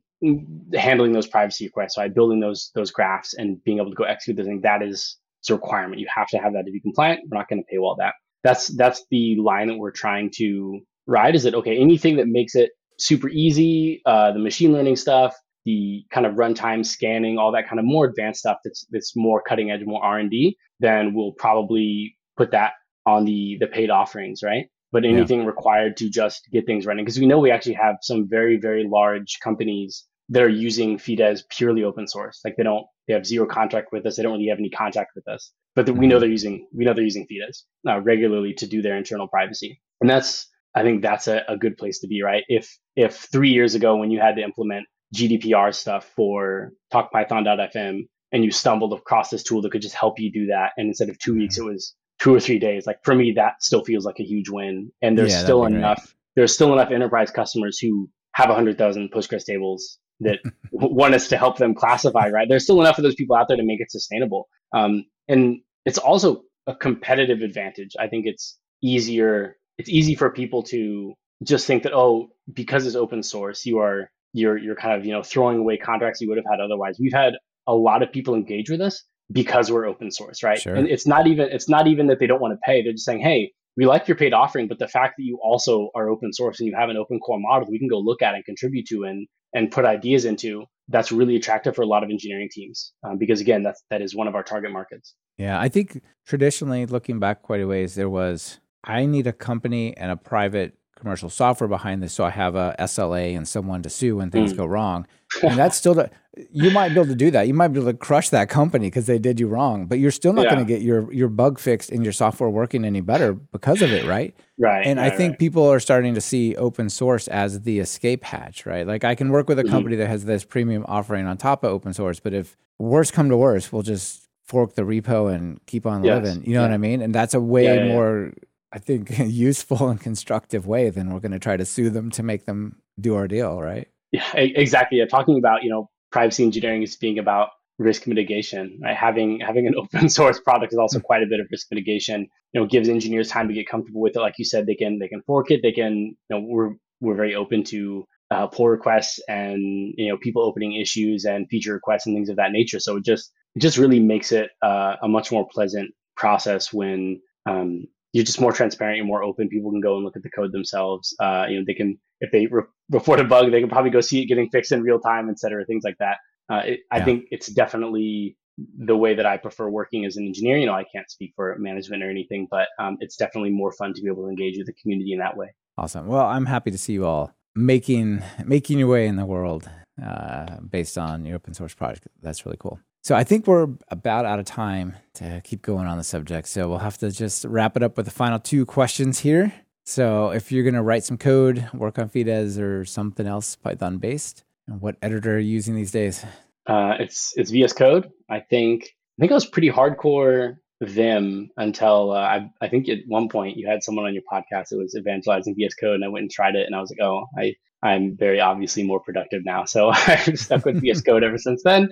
[0.74, 4.36] handling those privacy requests, so building those those graphs and being able to go execute
[4.36, 5.18] those things, that is
[5.48, 6.00] a requirement.
[6.00, 7.20] You have to have that to be compliant.
[7.28, 8.14] We're not going to paywall that.
[8.44, 11.34] That's that's the line that we're trying to ride.
[11.34, 11.78] Is that okay?
[11.78, 16.84] Anything that makes it super easy, uh, the machine learning stuff, the kind of runtime
[16.84, 20.18] scanning, all that kind of more advanced stuff that's that's more cutting edge, more R
[20.18, 22.72] and D, then we'll probably put that
[23.06, 24.66] on the the paid offerings, right?
[24.92, 25.46] But anything yeah.
[25.46, 28.86] required to just get things running, because we know we actually have some very very
[28.88, 32.40] large companies that are using Fides purely open source.
[32.44, 34.16] Like they don't they have zero contract with us.
[34.16, 36.20] They don't really have any contact with us, but the, we know mm-hmm.
[36.20, 40.08] they're using we know they're using Fides uh, regularly to do their internal privacy, and
[40.08, 42.44] that's I think that's a, a good place to be, right?
[42.48, 48.44] If if three years ago when you had to implement GDPR stuff for TalkPython.fm and
[48.44, 51.18] you stumbled across this tool that could just help you do that, and instead of
[51.18, 52.86] two weeks, it was two or three days.
[52.86, 54.92] Like for me, that still feels like a huge win.
[55.02, 55.98] And there's yeah, still enough.
[55.98, 56.14] Great.
[56.36, 60.38] There's still enough enterprise customers who have 100,000 Postgres tables that
[60.70, 62.46] want us to help them classify, right?
[62.48, 64.48] There's still enough of those people out there to make it sustainable.
[64.72, 67.96] Um, and it's also a competitive advantage.
[67.98, 69.56] I think it's easier.
[69.78, 74.10] It's easy for people to just think that, oh, because it's open source, you are
[74.32, 76.98] you're you're kind of you know throwing away contracts you would have had otherwise.
[77.00, 77.34] We've had
[77.66, 80.60] a lot of people engage with us because we're open source, right?
[80.60, 80.74] Sure.
[80.74, 82.82] And it's not even it's not even that they don't want to pay.
[82.82, 85.90] They're just saying, hey, we like your paid offering, but the fact that you also
[85.94, 88.34] are open source and you have an open core model we can go look at
[88.34, 92.10] and contribute to and and put ideas into, that's really attractive for a lot of
[92.10, 95.14] engineering teams um, because again, that's that is one of our target markets.
[95.38, 99.96] Yeah, I think traditionally, looking back quite a ways, there was I need a company
[99.96, 103.90] and a private commercial software behind this, so I have a SLA and someone to
[103.90, 104.58] sue when things mm.
[104.58, 105.06] go wrong.
[105.44, 106.10] And that's still the,
[106.52, 107.48] you might be able to do that.
[107.48, 110.10] You might be able to crush that company because they did you wrong, but you're
[110.10, 110.54] still not yeah.
[110.54, 113.92] going to get your your bug fixed and your software working any better because of
[113.92, 114.34] it, right?
[114.58, 114.86] Right.
[114.86, 115.38] And right, I think right.
[115.38, 118.86] people are starting to see open source as the escape hatch, right?
[118.86, 119.72] Like I can work with a mm-hmm.
[119.72, 120.02] company mm-hmm.
[120.02, 123.36] that has this premium offering on top of open source, but if worse come to
[123.36, 126.24] worse, we'll just fork the repo and keep on yes.
[126.24, 126.44] living.
[126.44, 126.68] You know yeah.
[126.68, 127.02] what I mean?
[127.02, 128.32] And that's a way yeah, more
[128.72, 132.22] I think, useful and constructive way, than we're going to try to sue them to
[132.22, 133.88] make them do our deal, right?
[134.12, 134.98] Yeah, exactly.
[134.98, 138.78] Yeah, talking about you know privacy engineering is being about risk mitigation.
[138.82, 138.96] Right?
[138.96, 141.02] Having having an open source product is also mm.
[141.02, 142.28] quite a bit of risk mitigation.
[142.52, 144.20] You know, gives engineers time to get comfortable with it.
[144.20, 145.60] Like you said, they can they can fork it.
[145.62, 150.18] They can you know we're we're very open to uh, pull requests and you know
[150.18, 152.80] people opening issues and feature requests and things of that nature.
[152.80, 157.20] So it just it just really makes it uh, a much more pleasant process when
[157.46, 159.48] um, you're just more transparent, you're more open.
[159.48, 161.14] People can go and look at the code themselves.
[161.20, 164.00] Uh, you know, they can if they re- report a bug, they can probably go
[164.00, 166.18] see it getting fixed in real time, et cetera, things like that.
[166.50, 166.98] Uh, it, yeah.
[166.98, 168.36] I think it's definitely
[168.78, 170.58] the way that I prefer working as an engineer.
[170.58, 173.94] You know, I can't speak for management or anything, but um, it's definitely more fun
[173.94, 175.54] to be able to engage with the community in that way.
[175.78, 176.06] Awesome.
[176.06, 179.68] Well, I'm happy to see you all making making your way in the world
[180.02, 182.06] uh, based on your open source project.
[182.20, 182.80] That's really cool.
[183.02, 186.48] So I think we're about out of time to keep going on the subject.
[186.48, 189.54] So we'll have to just wrap it up with the final two questions here.
[189.84, 193.98] So if you're going to write some code, work on Fides or something else Python
[193.98, 196.24] based, what editor are you using these days?
[196.66, 198.10] Uh, it's it's VS Code.
[198.28, 202.98] I think I think I was pretty hardcore Vim until uh, I I think at
[203.06, 206.08] one point you had someone on your podcast that was evangelizing VS Code, and I
[206.08, 209.42] went and tried it, and I was like, oh, I I'm very obviously more productive
[209.44, 209.64] now.
[209.64, 211.88] So I've stuck with VS Code ever since then.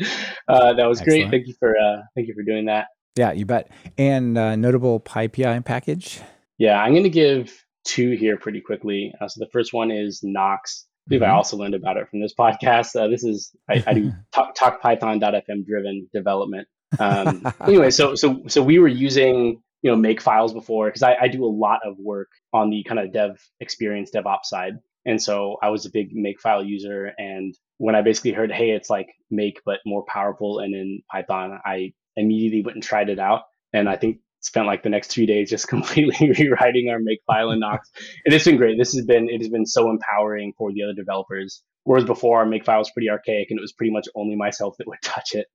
[0.47, 1.23] Uh, that was Excellent.
[1.23, 1.31] great.
[1.31, 2.87] Thank you for uh, thank you for doing that.
[3.17, 3.71] Yeah, you bet.
[3.97, 6.21] And uh, notable PyPI package.
[6.57, 9.13] Yeah, I'm going to give two here pretty quickly.
[9.21, 10.87] Uh, so the first one is Nox.
[10.87, 11.31] I believe mm-hmm.
[11.31, 12.95] I also learned about it from this podcast.
[12.95, 16.69] Uh, this is I, I do talk, talk Python.fm driven development.
[16.99, 21.17] Um, anyway, so so so we were using you know make files before because I,
[21.23, 24.75] I do a lot of work on the kind of dev experience DevOps side.
[25.07, 27.13] And so I was a big make file user.
[27.17, 31.59] And when I basically heard, hey, it's like Make, but more powerful and in Python,
[31.65, 33.43] I immediately went and tried it out.
[33.73, 37.61] And I think spent like the next three days just completely rewriting our Makefile in
[37.61, 37.91] Nox.
[38.25, 38.79] and it's been great.
[38.79, 41.63] This has been, it has been so empowering for the other developers.
[41.85, 44.87] Whereas before, our Makefile was pretty archaic and it was pretty much only myself that
[44.87, 45.47] would touch it.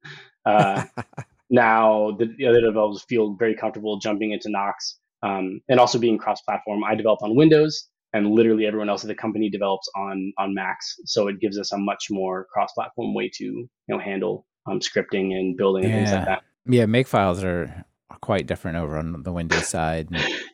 [0.45, 0.83] Uh,
[1.49, 6.17] now the, the, other developers feel very comfortable jumping into Nox um, and also being
[6.17, 6.83] cross platform.
[6.83, 10.95] I develop on Windows and literally everyone else at the company develops on on Macs.
[11.05, 15.33] So it gives us a much more cross-platform way to you know handle um, scripting
[15.33, 15.97] and building and yeah.
[15.99, 16.43] things like that.
[16.65, 17.83] Yeah, Makefiles are
[18.23, 20.07] quite different over on the Windows side.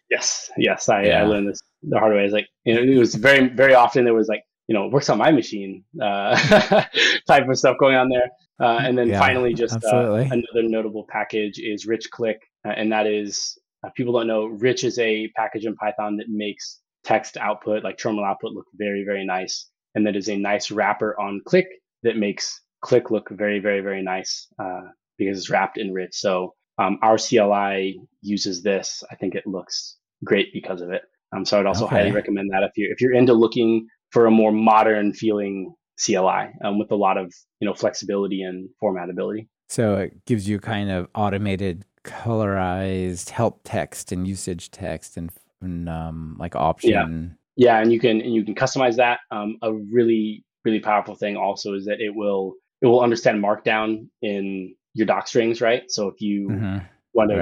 [0.09, 1.21] yes, yes, I, yeah.
[1.21, 2.25] I learned this the hard way.
[2.25, 5.09] It's like you know, it was very very often there was like you know, works
[5.09, 6.35] on my machine uh,
[7.27, 8.29] type of stuff going on there.
[8.61, 12.91] Uh, and then Yeah, finally, just uh, another notable package is Rich Click, uh, and
[12.91, 17.37] that is uh, people don't know Rich is a package in Python that makes text
[17.37, 21.41] output like terminal output look very very nice, and that is a nice wrapper on
[21.45, 21.67] Click
[22.03, 24.81] that makes Click look very very very nice uh,
[25.17, 26.13] because it's wrapped in Rich.
[26.13, 29.03] So um, our CLI uses this.
[29.11, 31.01] I think it looks great because of it.
[31.35, 31.97] Um, so I'd also Okay.
[31.97, 35.73] highly recommend that if you if you're into looking for a more modern feeling
[36.03, 39.47] CLI um, with a lot of you know flexibility and formatability.
[39.67, 45.29] So it gives you kind of automated colorized help text and usage text and,
[45.61, 47.37] and um, like option.
[47.55, 49.19] Yeah, and you can and you can customize that.
[49.31, 54.07] Um, a really really powerful thing also is that it will it will understand Markdown
[54.21, 55.83] in your doc strings, right?
[55.89, 56.85] So if you Mhm.
[57.13, 57.35] want to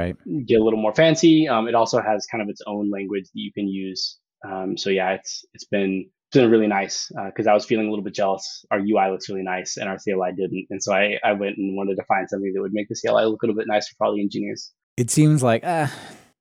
[0.46, 3.40] get a little more fancy, um, it also has kind of its own language that
[3.40, 4.18] you can use.
[4.46, 7.90] Um, so yeah, it's it's been it's been really nice because I was feeling a
[7.90, 8.66] little bit jealous.
[8.72, 11.76] Our UI looks really nice and our CLI didn't, and so I I went and
[11.76, 14.08] wanted to find something that would make the CLI look a little bit nicer for
[14.08, 14.72] all the engineers.
[14.98, 15.94] It seems like, ah,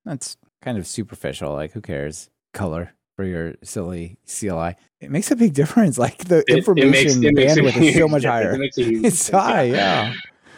[0.05, 1.53] that's kind of superficial.
[1.53, 2.31] Like, who cares?
[2.53, 4.75] Color for your silly CLI.
[5.01, 5.99] It makes a big difference.
[6.07, 8.53] Like, the It- it information it makes a bandwidth is so much higher.
[8.53, 10.13] It makes a huge It's high, yeah.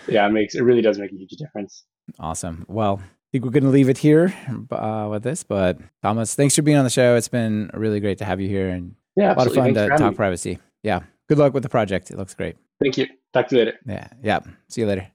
[0.08, 1.84] Yeah, it makes it really does make a huge difference.
[2.18, 2.64] Awesome.
[2.68, 4.34] Well, I think we're going to leave it here
[4.70, 5.42] uh, with this.
[5.42, 7.14] But Thomas, thanks for being on the show.
[7.16, 9.80] It's been really great to have you here and Yeah, a lot of fun Thanks
[9.92, 10.16] to talk me.
[10.16, 10.58] privacy.
[10.82, 11.00] Yeah.
[11.28, 12.10] Good luck with the project.
[12.10, 12.56] It looks great.
[12.80, 13.06] Thank you.
[13.34, 13.78] Talk to you later.
[13.86, 14.08] Yeah.
[14.22, 14.40] Yeah.
[14.68, 15.08] See you later.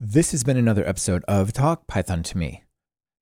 [0.00, 2.64] This has been another episode of Talk Python to Me.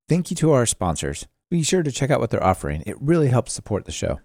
[0.09, 1.27] Thank you to our sponsors.
[1.51, 2.83] Be sure to check out what they're offering.
[2.87, 4.21] It really helps support the show.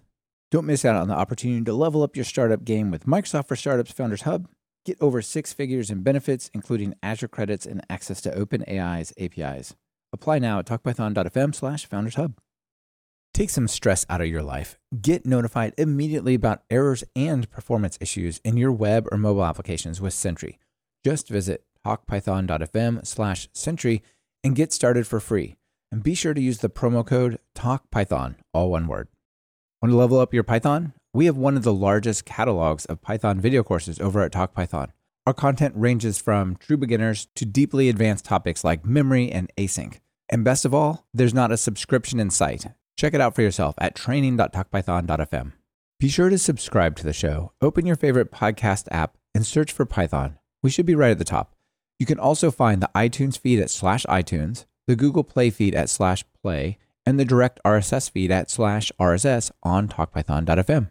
[0.50, 3.56] Don't miss out on the opportunity to level up your startup game with Microsoft for
[3.56, 4.48] Startups Founders Hub.
[4.84, 9.76] Get over six figures in benefits, including Azure credits and access to OpenAI's APIs.
[10.12, 12.34] Apply now at talkpython.fm slash founders hub.
[13.32, 14.78] Take some stress out of your life.
[15.00, 20.12] Get notified immediately about errors and performance issues in your web or mobile applications with
[20.12, 20.58] Sentry.
[21.04, 24.02] Just visit talkpython.fm slash Sentry
[24.44, 25.56] and get started for free.
[25.90, 29.08] And be sure to use the promo code TALKPython, all one word.
[29.80, 30.94] Want to level up your Python?
[31.14, 34.92] We have one of the largest catalogs of Python video courses over at TalkPython.
[35.26, 39.98] Our content ranges from true beginners to deeply advanced topics like memory and async.
[40.30, 42.64] And best of all, there's not a subscription in sight.
[42.96, 45.52] Check it out for yourself at training.talkpython.fm.
[46.00, 47.52] Be sure to subscribe to the show.
[47.60, 50.38] Open your favorite podcast app and search for Python.
[50.62, 51.54] We should be right at the top.
[51.98, 55.90] You can also find the iTunes feed at slash iTunes, the Google Play feed at
[55.90, 60.90] slash play, and the direct RSS feed at slash RSS on talkpython.fm.